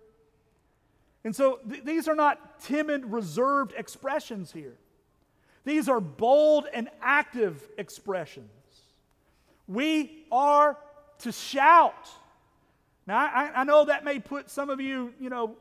And 1.25 1.35
so 1.35 1.61
th- 1.69 1.85
these 1.85 2.09
are 2.09 2.17
not 2.17 2.61
timid, 2.61 3.05
reserved 3.07 3.73
expressions 3.77 4.53
here. 4.53 4.75
These 5.65 5.89
are 5.89 6.01
bold 6.01 6.67
and 6.73 6.89
active 7.01 7.69
expressions. 7.79 8.49
We 9.69 10.25
are 10.33 10.77
to 11.21 11.31
shout. 11.31 12.09
Now, 13.07 13.19
I, 13.19 13.51
I 13.55 13.65
know 13.65 13.85
that 13.87 14.05
may 14.05 14.21
put 14.21 14.49
some 14.49 14.71
of 14.71 14.81
you, 14.81 15.13
you 15.19 15.29
know, 15.29 15.57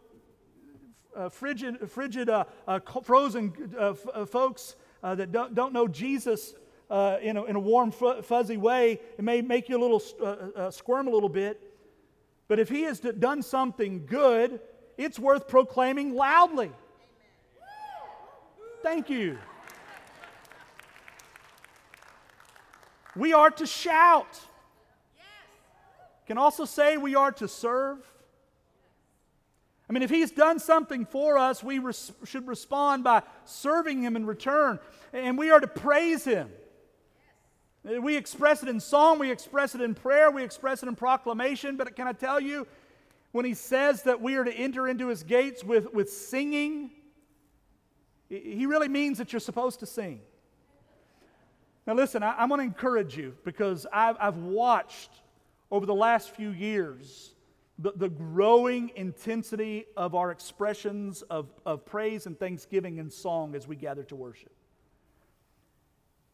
uh, 1.15 1.29
frigid, 1.29 1.89
frigid 1.89 2.29
uh, 2.29 2.45
uh, 2.67 2.79
frozen 3.03 3.53
uh, 3.77 3.89
f- 3.91 4.07
uh, 4.13 4.25
folks 4.25 4.75
uh, 5.03 5.15
that 5.15 5.31
don't, 5.31 5.55
don't 5.55 5.73
know 5.73 5.87
Jesus 5.87 6.53
in 6.91 7.37
a, 7.37 7.43
in, 7.45 7.55
a, 7.55 7.59
warm, 7.59 7.91
f- 7.99 8.25
fuzzy 8.25 8.57
way. 8.57 8.99
It 9.17 9.23
may 9.23 9.41
make 9.41 9.69
you 9.69 9.77
a 9.77 9.81
little 9.81 9.99
squirm 10.71 11.07
a 11.07 11.11
little 11.11 11.29
bit. 11.29 11.61
But 12.47 12.59
if 12.59 12.69
he 12.69 12.83
has 12.83 12.99
done 12.99 13.41
something 13.41 14.05
good, 14.05 14.59
it's 14.97 15.17
worth 15.17 15.47
proclaiming 15.47 16.13
loudly. 16.13 16.71
Thank 18.83 19.09
you. 19.09 19.37
We 23.15 23.33
are 23.33 23.49
to 23.51 23.65
shout. 23.65 24.39
Can 26.31 26.37
also 26.37 26.63
say 26.63 26.95
we 26.95 27.13
are 27.13 27.33
to 27.33 27.47
serve. 27.49 27.97
I 29.89 29.91
mean, 29.91 30.01
if 30.01 30.09
he's 30.09 30.31
done 30.31 30.59
something 30.59 31.05
for 31.05 31.37
us, 31.37 31.61
we 31.61 31.77
res- 31.79 32.13
should 32.23 32.47
respond 32.47 33.03
by 33.03 33.23
serving 33.43 34.01
him 34.01 34.15
in 34.15 34.25
return. 34.25 34.79
And 35.11 35.37
we 35.37 35.51
are 35.51 35.59
to 35.59 35.67
praise 35.67 36.23
him. 36.23 36.49
We 37.83 38.15
express 38.15 38.63
it 38.63 38.69
in 38.69 38.79
song, 38.79 39.19
we 39.19 39.29
express 39.29 39.75
it 39.75 39.81
in 39.81 39.93
prayer, 39.93 40.31
we 40.31 40.41
express 40.41 40.81
it 40.81 40.87
in 40.87 40.95
proclamation. 40.95 41.75
But 41.75 41.97
can 41.97 42.07
I 42.07 42.13
tell 42.13 42.39
you, 42.39 42.65
when 43.33 43.43
he 43.43 43.53
says 43.53 44.03
that 44.03 44.21
we 44.21 44.35
are 44.35 44.45
to 44.45 44.53
enter 44.53 44.87
into 44.87 45.09
his 45.09 45.23
gates 45.23 45.65
with, 45.65 45.93
with 45.93 46.09
singing, 46.09 46.91
he 48.29 48.65
really 48.65 48.87
means 48.87 49.17
that 49.17 49.33
you're 49.33 49.41
supposed 49.41 49.81
to 49.81 49.85
sing. 49.85 50.21
Now, 51.85 51.93
listen, 51.93 52.23
I, 52.23 52.41
am 52.41 52.47
going 52.47 52.59
to 52.59 52.65
encourage 52.65 53.17
you 53.17 53.35
because 53.43 53.85
I've, 53.91 54.15
I've 54.17 54.37
watched 54.37 55.11
over 55.71 55.85
the 55.85 55.95
last 55.95 56.35
few 56.35 56.49
years 56.49 57.33
the, 57.79 57.93
the 57.95 58.09
growing 58.09 58.91
intensity 58.95 59.85
of 59.97 60.13
our 60.13 60.29
expressions 60.29 61.23
of, 61.23 61.49
of 61.65 61.83
praise 61.85 62.27
and 62.27 62.37
thanksgiving 62.39 62.99
and 62.99 63.11
song 63.11 63.55
as 63.55 63.67
we 63.67 63.75
gather 63.75 64.03
to 64.03 64.15
worship. 64.15 64.51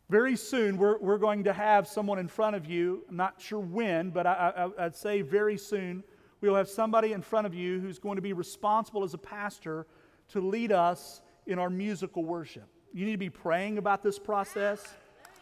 Very 0.09 0.35
soon, 0.35 0.77
we're, 0.77 0.97
we're 0.97 1.17
going 1.17 1.45
to 1.45 1.53
have 1.53 1.87
someone 1.87 2.19
in 2.19 2.27
front 2.27 2.55
of 2.55 2.65
you. 2.65 3.03
I'm 3.09 3.15
not 3.15 3.39
sure 3.39 3.59
when, 3.59 4.09
but 4.09 4.25
I, 4.25 4.69
I, 4.77 4.85
I'd 4.85 4.95
say 4.95 5.21
very 5.21 5.57
soon, 5.57 6.03
we'll 6.41 6.55
have 6.55 6.69
somebody 6.69 7.13
in 7.13 7.21
front 7.21 7.47
of 7.47 7.53
you 7.53 7.79
who's 7.79 7.99
going 7.99 8.15
to 8.17 8.21
be 8.21 8.33
responsible 8.33 9.03
as 9.03 9.13
a 9.13 9.17
pastor 9.17 9.85
to 10.29 10.41
lead 10.41 10.71
us 10.71 11.21
in 11.45 11.59
our 11.59 11.69
musical 11.69 12.25
worship. 12.25 12.67
You 12.93 13.05
need 13.05 13.13
to 13.13 13.17
be 13.17 13.29
praying 13.29 13.77
about 13.77 14.03
this 14.03 14.19
process 14.19 14.85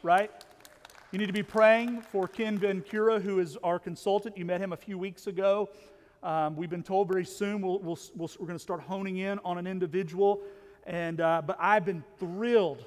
right? 0.06 0.45
You 1.12 1.20
need 1.20 1.28
to 1.28 1.34
be 1.34 1.44
praying 1.44 2.02
for 2.02 2.28
Ken 2.28 2.58
Vencura, 2.58 3.22
who 3.22 3.40
is 3.40 3.58
our 3.58 3.78
consultant. 3.78 4.38
You 4.38 4.44
met 4.44 4.60
him 4.60 4.74
a 4.74 4.78
few 4.78 4.98
weeks 4.98 5.28
ago. 5.28 5.70
Um, 6.24 6.56
we've 6.56 6.70
been 6.70 6.84
told 6.84 7.08
very 7.08 7.26
soon 7.26 7.62
we'll, 7.62 7.80
we 7.80 7.96
we 8.16 8.26
are 8.26 8.48
going 8.48 8.58
to 8.58 8.60
start 8.60 8.82
honing 8.82 9.18
in 9.18 9.40
on 9.46 9.60
an 9.60 9.68
individual. 9.68 10.42
And, 10.86 11.22
uh, 11.22 11.44
but 11.46 11.58
I've 11.60 11.86
been 11.86 12.04
thrilled 12.18 12.86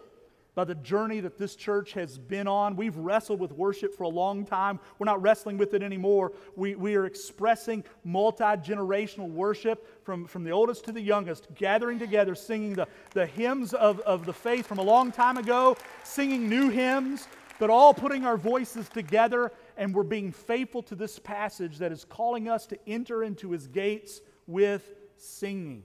by 0.56 0.64
the 0.64 0.74
journey 0.74 1.20
that 1.20 1.38
this 1.38 1.54
church 1.54 1.92
has 1.92 2.18
been 2.18 2.48
on. 2.48 2.74
We've 2.74 2.96
wrestled 2.96 3.38
with 3.38 3.52
worship 3.52 3.94
for 3.96 4.02
a 4.02 4.08
long 4.08 4.44
time. 4.44 4.80
We're 4.98 5.04
not 5.04 5.22
wrestling 5.22 5.56
with 5.56 5.72
it 5.72 5.84
anymore. 5.84 6.32
We, 6.56 6.74
we 6.74 6.96
are 6.96 7.06
expressing 7.06 7.84
multi 8.02 8.42
generational 8.42 9.30
worship 9.30 10.04
from, 10.04 10.26
from 10.26 10.42
the 10.42 10.50
oldest 10.50 10.84
to 10.86 10.92
the 10.92 11.00
youngest, 11.00 11.46
gathering 11.54 12.00
together, 12.00 12.34
singing 12.34 12.74
the, 12.74 12.88
the 13.12 13.26
hymns 13.26 13.72
of, 13.72 14.00
of 14.00 14.26
the 14.26 14.32
faith 14.32 14.66
from 14.66 14.78
a 14.78 14.82
long 14.82 15.12
time 15.12 15.36
ago, 15.36 15.76
singing 16.02 16.48
new 16.48 16.70
hymns, 16.70 17.28
but 17.58 17.70
all 17.70 17.94
putting 17.94 18.24
our 18.24 18.36
voices 18.36 18.88
together. 18.88 19.52
And 19.76 19.94
we're 19.94 20.02
being 20.02 20.32
faithful 20.32 20.82
to 20.84 20.94
this 20.94 21.18
passage 21.18 21.78
that 21.78 21.92
is 21.92 22.04
calling 22.04 22.48
us 22.48 22.66
to 22.66 22.78
enter 22.88 23.22
into 23.22 23.50
his 23.50 23.66
gates 23.66 24.20
with 24.46 24.94
singing. 25.16 25.82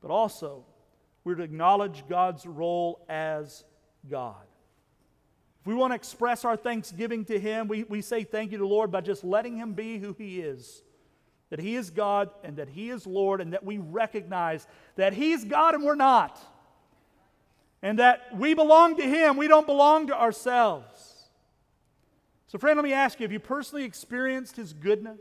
But 0.00 0.10
also, 0.10 0.64
we're 1.24 1.36
to 1.36 1.42
acknowledge 1.42 2.04
God's 2.08 2.46
role 2.46 3.04
as 3.08 3.64
God. 4.08 4.44
If 5.64 5.66
we 5.66 5.74
want 5.74 5.92
to 5.92 5.94
express 5.94 6.44
our 6.44 6.56
thanksgiving 6.56 7.24
to 7.24 7.40
Him, 7.40 7.68
we, 7.68 7.84
we 7.84 8.02
say 8.02 8.22
thank 8.22 8.52
you 8.52 8.58
to 8.58 8.64
the 8.64 8.68
Lord 8.68 8.90
by 8.90 9.00
just 9.00 9.24
letting 9.24 9.56
Him 9.56 9.72
be 9.72 9.98
who 9.98 10.12
He 10.12 10.40
is. 10.40 10.82
That 11.48 11.58
He 11.58 11.76
is 11.76 11.88
God 11.88 12.28
and 12.42 12.58
that 12.58 12.68
He 12.68 12.90
is 12.90 13.06
Lord, 13.06 13.40
and 13.40 13.54
that 13.54 13.64
we 13.64 13.78
recognize 13.78 14.66
that 14.96 15.14
He's 15.14 15.42
God 15.44 15.74
and 15.74 15.82
we're 15.82 15.94
not. 15.94 16.38
And 17.84 17.98
that 17.98 18.34
we 18.34 18.54
belong 18.54 18.96
to 18.96 19.02
Him, 19.02 19.36
we 19.36 19.46
don't 19.46 19.66
belong 19.66 20.06
to 20.06 20.18
ourselves. 20.18 21.28
So, 22.46 22.56
friend, 22.56 22.78
let 22.78 22.82
me 22.82 22.94
ask 22.94 23.20
you 23.20 23.24
have 23.24 23.32
you 23.32 23.38
personally 23.38 23.84
experienced 23.84 24.56
His 24.56 24.72
goodness? 24.72 25.20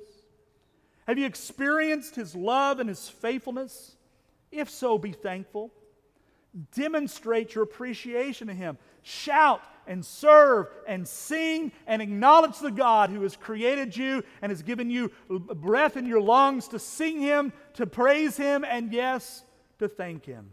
Have 1.06 1.18
you 1.18 1.26
experienced 1.26 2.16
His 2.16 2.34
love 2.38 2.80
and 2.80 2.88
His 2.88 3.10
faithfulness? 3.10 3.98
If 4.50 4.70
so, 4.70 4.98
be 4.98 5.12
thankful. 5.12 5.74
Demonstrate 6.74 7.54
your 7.54 7.66
appreciation 7.66 8.50
of 8.50 8.56
Him. 8.56 8.78
Shout 9.02 9.62
and 9.86 10.06
serve 10.06 10.68
and 10.88 11.06
sing 11.06 11.74
and 11.86 12.02
acknowledge 12.02 12.60
the 12.60 12.72
God 12.72 13.10
who 13.10 13.24
has 13.24 13.36
created 13.36 13.98
you 13.98 14.24
and 14.42 14.50
has 14.52 14.62
given 14.62 14.90
you 14.90 15.12
breath 15.28 15.98
in 15.98 16.06
your 16.06 16.22
lungs 16.22 16.70
to 16.70 16.80
sing 16.80 17.20
Him, 17.20 17.52
to 17.74 17.86
praise 17.86 18.38
Him, 18.38 18.64
and 18.64 18.94
yes, 18.94 19.44
to 19.80 19.90
thank 19.90 20.24
Him. 20.24 20.50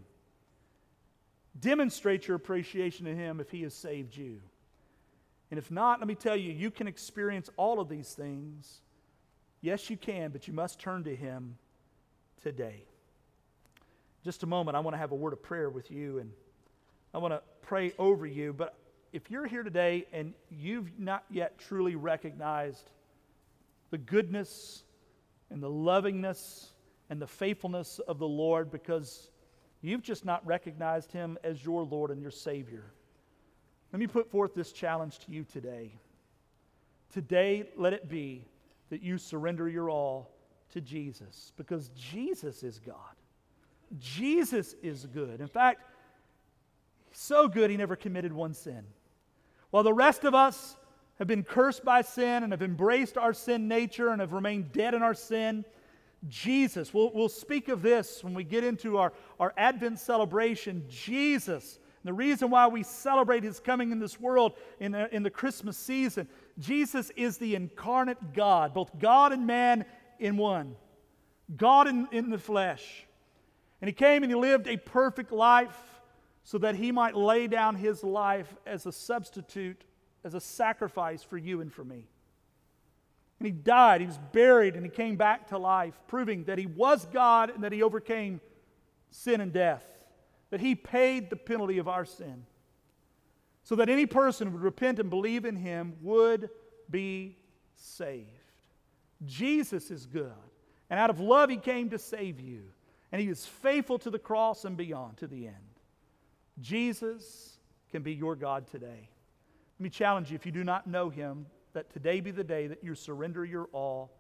Demonstrate 1.59 2.29
your 2.29 2.37
appreciation 2.37 3.07
to 3.07 3.15
Him 3.15 3.41
if 3.41 3.51
He 3.51 3.63
has 3.63 3.75
saved 3.75 4.17
you. 4.17 4.41
And 5.51 5.59
if 5.59 5.71
not, 5.71 5.99
let 5.99 6.07
me 6.07 6.15
tell 6.15 6.37
you, 6.37 6.53
you 6.53 6.71
can 6.71 6.87
experience 6.87 7.51
all 7.57 7.81
of 7.81 7.89
these 7.89 8.13
things. 8.13 8.81
Yes, 9.61 9.91
you 9.91 9.97
can, 9.97 10.31
but 10.31 10.47
you 10.47 10.55
must 10.55 10.79
turn 10.79 11.05
to 11.05 11.15
Him 11.15 11.57
today. 12.43 12.85
Just 14.25 14.43
a 14.43 14.47
moment, 14.47 14.77
I 14.77 14.81
want 14.81 14.95
to 14.95 14.99
have 14.99 15.13
a 15.13 15.17
word 15.17 15.33
of 15.33 15.43
prayer 15.43 15.69
with 15.69 15.91
you, 15.91 16.19
and 16.19 16.31
I 17.13 17.19
want 17.19 17.35
to 17.35 17.43
pray 17.63 17.93
over 17.99 18.27
you. 18.27 18.53
But 18.53 18.75
if 19.13 19.31
you're 19.31 19.47
here 19.47 19.63
today 19.63 20.07
and 20.13 20.35
you've 20.51 20.99
not 20.99 21.25
yet 21.31 21.59
truly 21.59 21.97
recognized 21.97 22.91
the 23.91 23.99
goodness 23.99 24.85
and 25.51 25.63
the 25.63 25.71
lovingness 25.71 26.71
and 27.09 27.21
the 27.21 27.27
faithfulness 27.27 27.99
of 27.99 28.19
the 28.19 28.29
Lord 28.29 28.71
because 28.71 29.29
you've 29.83 30.03
just 30.03 30.25
not 30.25 30.45
recognized 30.47 31.13
Him 31.13 31.39
as 31.43 31.65
your 31.65 31.83
Lord 31.83 32.11
and 32.11 32.21
your 32.21 32.31
Savior, 32.31 32.85
let 33.93 34.01
me 34.01 34.07
put 34.07 34.31
forth 34.31 34.55
this 34.55 34.73
challenge 34.73 35.19
to 35.21 35.33
you 35.33 35.45
today. 35.45 35.93
Today, 37.13 37.69
let 37.77 37.93
it 37.93 38.09
be 38.09 38.45
that 38.91 39.03
you 39.03 39.19
surrender 39.19 39.69
your 39.69 39.91
all 39.91 40.31
to 40.73 40.81
Jesus 40.81 41.53
because 41.57 41.91
Jesus 41.91 42.63
is 42.63 42.79
God. 42.79 42.97
Jesus 43.99 44.75
is 44.83 45.07
good. 45.07 45.41
In 45.41 45.49
fact, 45.49 45.83
so 47.13 47.49
good 47.49 47.71
he 47.71 47.77
never 47.77 47.97
committed 47.97 48.33
one 48.33 48.55
sin. 48.55 48.85
While 49.71 49.83
the 49.83 49.93
rest 49.93 50.25
of 50.25 50.35
us 50.35 50.77
have 51.19 51.27
been 51.27 51.43
cursed 51.43 51.85
by 51.85 52.03
sin 52.03 52.43
and 52.43 52.53
have 52.53 52.63
embraced 52.63 53.19
our 53.19 53.33
sin 53.33 53.69
nature 53.69 54.11
and 54.11 54.21
have 54.21 54.33
remained 54.33 54.73
dead 54.73 54.95
in 54.95 55.03
our 55.03 55.15
sin, 55.15 55.65
Jesus, 56.29 56.93
we'll, 56.93 57.11
we'll 57.15 57.29
speak 57.29 57.69
of 57.69 57.83
this 57.83 58.23
when 58.23 58.35
we 58.35 58.45
get 58.45 58.63
into 58.63 58.99
our, 58.99 59.13
our 59.39 59.55
Advent 59.57 59.99
celebration. 59.99 60.85
Jesus, 60.89 61.79
the 62.05 62.13
reason 62.13 62.51
why 62.51 62.67
we 62.67 62.83
celebrate 62.83 63.43
his 63.43 63.61
coming 63.61 63.91
in 63.91 63.99
this 63.99 64.21
world 64.21 64.53
in 64.79 64.93
the, 64.93 65.15
in 65.15 65.23
the 65.23 65.31
Christmas 65.31 65.77
season, 65.77 66.29
Jesus 66.59 67.11
is 67.17 67.39
the 67.39 67.55
incarnate 67.55 68.35
God, 68.35 68.75
both 68.75 68.99
God 68.99 69.33
and 69.33 69.47
man 69.47 69.85
in 70.19 70.37
one, 70.37 70.77
God 71.57 71.89
in, 71.89 72.07
in 72.13 72.31
the 72.31 72.39
flesh. 72.39 73.07
And 73.81 73.89
he 73.89 73.95
came 73.95 74.23
and 74.23 74.31
he 74.31 74.37
lived 74.37 74.67
a 74.67 74.77
perfect 74.77 75.33
life 75.33 75.79
so 76.43 76.59
that 76.59 76.75
he 76.75 76.93
might 76.93 77.17
lay 77.17 77.47
down 77.47 77.77
his 77.77 78.05
life 78.05 78.55
as 78.67 78.85
a 78.85 78.93
substitute, 78.93 79.85
as 80.23 80.35
a 80.35 80.41
sacrifice 80.41 81.23
for 81.23 81.39
you 81.39 81.61
and 81.61 81.73
for 81.73 81.85
me. 81.85 82.09
And 83.41 83.47
he 83.47 83.53
died, 83.53 84.03
he 84.03 84.07
was 84.07 84.21
buried, 84.33 84.77
and 84.77 84.85
he 84.85 84.91
came 84.91 85.17
back 85.17 85.49
to 85.49 85.57
life, 85.57 85.99
proving 86.07 86.45
that 86.45 86.59
he 86.59 86.67
was 86.67 87.07
God 87.07 87.49
and 87.49 87.65
that 87.65 87.73
he 87.73 87.83
overcame 87.83 88.41
sin 89.11 89.41
and 89.41 89.51
death, 89.51 89.85
that 90.51 90.61
he 90.61 90.75
paid 90.75 91.31
the 91.31 91.37
penalty 91.37 91.79
of 91.79 91.89
our 91.89 92.05
sin, 92.05 92.45
so 93.65 93.75
that 93.77 93.89
any 93.89 94.05
person 94.05 94.47
who 94.47 94.53
would 94.53 94.63
repent 94.63 94.99
and 94.99 95.09
believe 95.09 95.47
in 95.47 95.57
him 95.57 95.95
would 96.03 96.51
be 96.91 97.39
saved. 97.77 98.29
Jesus 99.25 99.91
is 99.91 100.05
good, 100.05 100.33
and 100.91 101.01
out 101.01 101.09
of 101.09 101.19
love 101.19 101.49
he 101.49 101.57
came 101.57 101.89
to 101.89 101.99
save 101.99 102.41
you, 102.41 102.65
and 103.11 103.23
he 103.23 103.29
is 103.29 103.47
faithful 103.47 103.99
to 104.01 104.11
the 104.11 104.19
cross 104.19 104.67
and 104.67 104.77
beyond 104.77 105.17
to 105.17 105.27
the 105.27 105.47
end. 105.47 105.57
Jesus 106.61 107.57
can 107.91 108.03
be 108.03 108.13
your 108.13 108.37
God 108.37 108.67
today. 108.67 109.09
Let 109.79 109.83
me 109.83 109.89
challenge 109.89 110.31
you 110.31 110.35
if 110.35 110.45
you 110.45 110.53
do 110.53 110.63
not 110.63 110.87
know 110.87 111.09
him, 111.09 111.47
that 111.73 111.91
today 111.91 112.21
be 112.21 112.31
the 112.31 112.45
day 112.45 112.67
that 112.67 112.83
you 112.83 112.95
surrender 112.95 113.45
your 113.45 113.69
all 113.73 114.13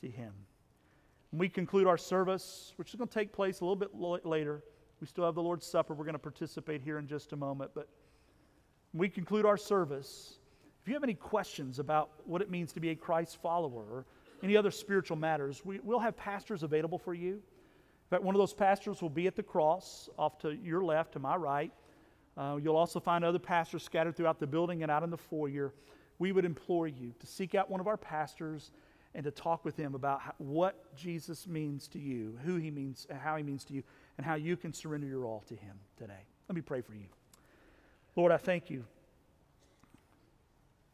to 0.00 0.08
him. 0.08 0.32
When 1.30 1.40
we 1.40 1.48
conclude 1.48 1.86
our 1.86 1.98
service, 1.98 2.72
which 2.76 2.90
is 2.90 2.94
going 2.94 3.08
to 3.08 3.14
take 3.14 3.32
place 3.32 3.60
a 3.60 3.64
little 3.64 3.76
bit 3.76 3.94
later, 4.26 4.62
we 5.00 5.06
still 5.06 5.24
have 5.24 5.34
the 5.34 5.42
Lord's 5.42 5.66
Supper. 5.66 5.94
We're 5.94 6.04
going 6.04 6.14
to 6.14 6.18
participate 6.18 6.80
here 6.80 6.98
in 6.98 7.06
just 7.06 7.32
a 7.32 7.36
moment. 7.36 7.72
But 7.74 7.88
when 8.92 9.00
we 9.00 9.08
conclude 9.08 9.44
our 9.44 9.56
service, 9.56 10.38
if 10.82 10.88
you 10.88 10.94
have 10.94 11.02
any 11.02 11.14
questions 11.14 11.78
about 11.78 12.10
what 12.24 12.40
it 12.40 12.50
means 12.50 12.72
to 12.72 12.80
be 12.80 12.90
a 12.90 12.94
Christ 12.94 13.38
follower 13.42 13.84
or 13.90 14.06
any 14.42 14.56
other 14.56 14.70
spiritual 14.70 15.16
matters, 15.16 15.64
we, 15.64 15.80
will 15.80 15.98
have 15.98 16.16
pastors 16.16 16.62
available 16.62 16.98
for 16.98 17.12
you. 17.12 17.34
In 17.34 18.10
fact, 18.10 18.22
one 18.22 18.34
of 18.34 18.38
those 18.38 18.54
pastors 18.54 19.02
will 19.02 19.10
be 19.10 19.26
at 19.26 19.34
the 19.34 19.42
cross 19.42 20.08
off 20.16 20.38
to 20.38 20.52
your 20.52 20.84
left, 20.84 21.12
to 21.12 21.18
my 21.18 21.34
right. 21.34 21.72
Uh, 22.36 22.58
you'll 22.62 22.76
also 22.76 23.00
find 23.00 23.24
other 23.24 23.38
pastors 23.38 23.82
scattered 23.82 24.16
throughout 24.16 24.38
the 24.38 24.46
building 24.46 24.82
and 24.82 24.92
out 24.92 25.02
in 25.02 25.10
the 25.10 25.16
foyer. 25.16 25.72
We 26.18 26.32
would 26.32 26.44
implore 26.44 26.88
you 26.88 27.12
to 27.20 27.26
seek 27.26 27.54
out 27.54 27.70
one 27.70 27.80
of 27.80 27.86
our 27.86 27.96
pastors 27.96 28.70
and 29.14 29.24
to 29.24 29.30
talk 29.30 29.64
with 29.64 29.76
him 29.76 29.94
about 29.94 30.20
how, 30.20 30.34
what 30.38 30.94
Jesus 30.94 31.46
means 31.46 31.88
to 31.88 31.98
you, 31.98 32.38
who 32.44 32.56
he 32.56 32.70
means, 32.70 33.06
how 33.22 33.36
he 33.36 33.42
means 33.42 33.64
to 33.64 33.74
you, 33.74 33.82
and 34.18 34.26
how 34.26 34.34
you 34.34 34.56
can 34.56 34.72
surrender 34.72 35.06
your 35.06 35.24
all 35.24 35.42
to 35.48 35.54
him 35.54 35.76
today. 35.96 36.24
Let 36.48 36.54
me 36.54 36.62
pray 36.62 36.80
for 36.82 36.94
you. 36.94 37.06
Lord, 38.14 38.32
I 38.32 38.36
thank 38.36 38.70
you. 38.70 38.84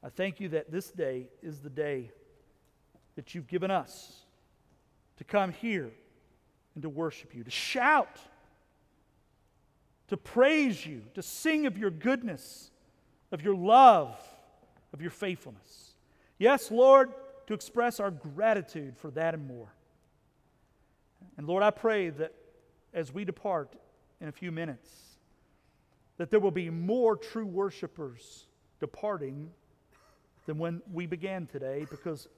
I 0.04 0.08
thank 0.08 0.40
you 0.40 0.48
that 0.50 0.70
this 0.70 0.90
day 0.90 1.28
is 1.42 1.60
the 1.60 1.70
day 1.70 2.10
that 3.16 3.34
you've 3.34 3.46
given 3.46 3.70
us 3.70 4.22
to 5.18 5.24
come 5.24 5.52
here 5.52 5.90
and 6.74 6.82
to 6.82 6.88
worship 6.88 7.34
you, 7.34 7.44
to 7.44 7.50
shout, 7.50 8.18
to 10.08 10.16
praise 10.16 10.84
you, 10.84 11.02
to 11.14 11.22
sing 11.22 11.66
of 11.66 11.78
your 11.78 11.90
goodness, 11.90 12.70
of 13.30 13.42
your 13.42 13.54
love, 13.54 14.16
of 14.92 15.00
your 15.00 15.10
faithfulness. 15.10 15.94
Yes, 16.38 16.70
Lord, 16.70 17.12
to 17.46 17.54
express 17.54 18.00
our 18.00 18.10
gratitude 18.10 18.96
for 18.96 19.10
that 19.12 19.34
and 19.34 19.46
more. 19.46 19.72
And 21.36 21.46
Lord, 21.46 21.62
I 21.62 21.70
pray 21.70 22.10
that 22.10 22.34
as 22.92 23.12
we 23.12 23.24
depart 23.24 23.74
in 24.20 24.28
a 24.28 24.32
few 24.32 24.52
minutes, 24.52 24.88
that 26.18 26.30
there 26.30 26.40
will 26.40 26.50
be 26.50 26.70
more 26.70 27.16
true 27.16 27.46
worshipers 27.46 28.46
departing 28.80 29.50
than 30.46 30.58
when 30.58 30.82
we 30.92 31.06
began 31.06 31.46
today, 31.46 31.86
because 31.90 32.28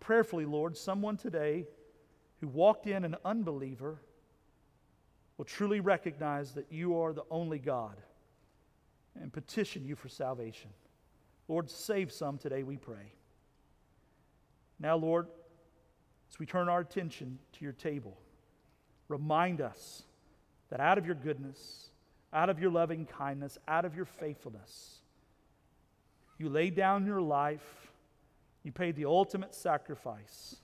prayerfully, 0.00 0.44
Lord, 0.44 0.76
someone 0.76 1.16
today 1.16 1.66
who 2.40 2.48
walked 2.48 2.86
in 2.86 3.04
an 3.04 3.16
unbeliever 3.24 4.00
will 5.36 5.44
truly 5.44 5.80
recognize 5.80 6.52
that 6.52 6.66
you 6.70 6.98
are 6.98 7.12
the 7.12 7.24
only 7.30 7.58
God 7.58 7.96
and 9.20 9.32
petition 9.32 9.84
you 9.84 9.96
for 9.96 10.08
salvation. 10.08 10.70
Lord, 11.52 11.68
save 11.68 12.10
some 12.10 12.38
today, 12.38 12.62
we 12.62 12.78
pray. 12.78 13.12
Now, 14.80 14.96
Lord, 14.96 15.26
as 16.30 16.38
we 16.38 16.46
turn 16.46 16.70
our 16.70 16.80
attention 16.80 17.38
to 17.52 17.62
your 17.62 17.74
table, 17.74 18.16
remind 19.08 19.60
us 19.60 20.04
that 20.70 20.80
out 20.80 20.96
of 20.96 21.04
your 21.04 21.14
goodness, 21.14 21.90
out 22.32 22.48
of 22.48 22.58
your 22.58 22.70
loving 22.70 23.04
kindness, 23.04 23.58
out 23.68 23.84
of 23.84 23.94
your 23.94 24.06
faithfulness, 24.06 25.00
you 26.38 26.48
laid 26.48 26.74
down 26.74 27.04
your 27.04 27.20
life, 27.20 27.92
you 28.62 28.72
paid 28.72 28.96
the 28.96 29.04
ultimate 29.04 29.54
sacrifice. 29.54 30.56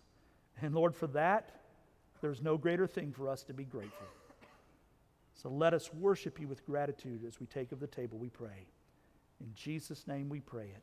And 0.63 0.75
Lord, 0.75 0.97
for 0.97 1.09
that, 1.09 1.51
there's 2.23 2.41
no 2.41 2.57
greater 2.57 2.87
thing 2.87 3.13
for 3.13 3.29
us 3.29 3.43
to 3.43 3.53
be 3.53 3.65
grateful. 3.65 4.07
So 5.35 5.51
let 5.51 5.75
us 5.75 5.93
worship 5.93 6.41
you 6.41 6.49
with 6.49 6.65
gratitude 6.65 7.27
as 7.29 7.39
we 7.39 7.45
take 7.45 7.73
of 7.73 7.79
the 7.79 7.87
table, 7.87 8.17
we 8.17 8.31
pray. 8.31 8.69
In 9.41 9.53
Jesus' 9.55 10.07
name 10.07 10.29
we 10.29 10.41
pray 10.41 10.67
it. 10.75 10.83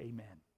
Amen. 0.00 0.49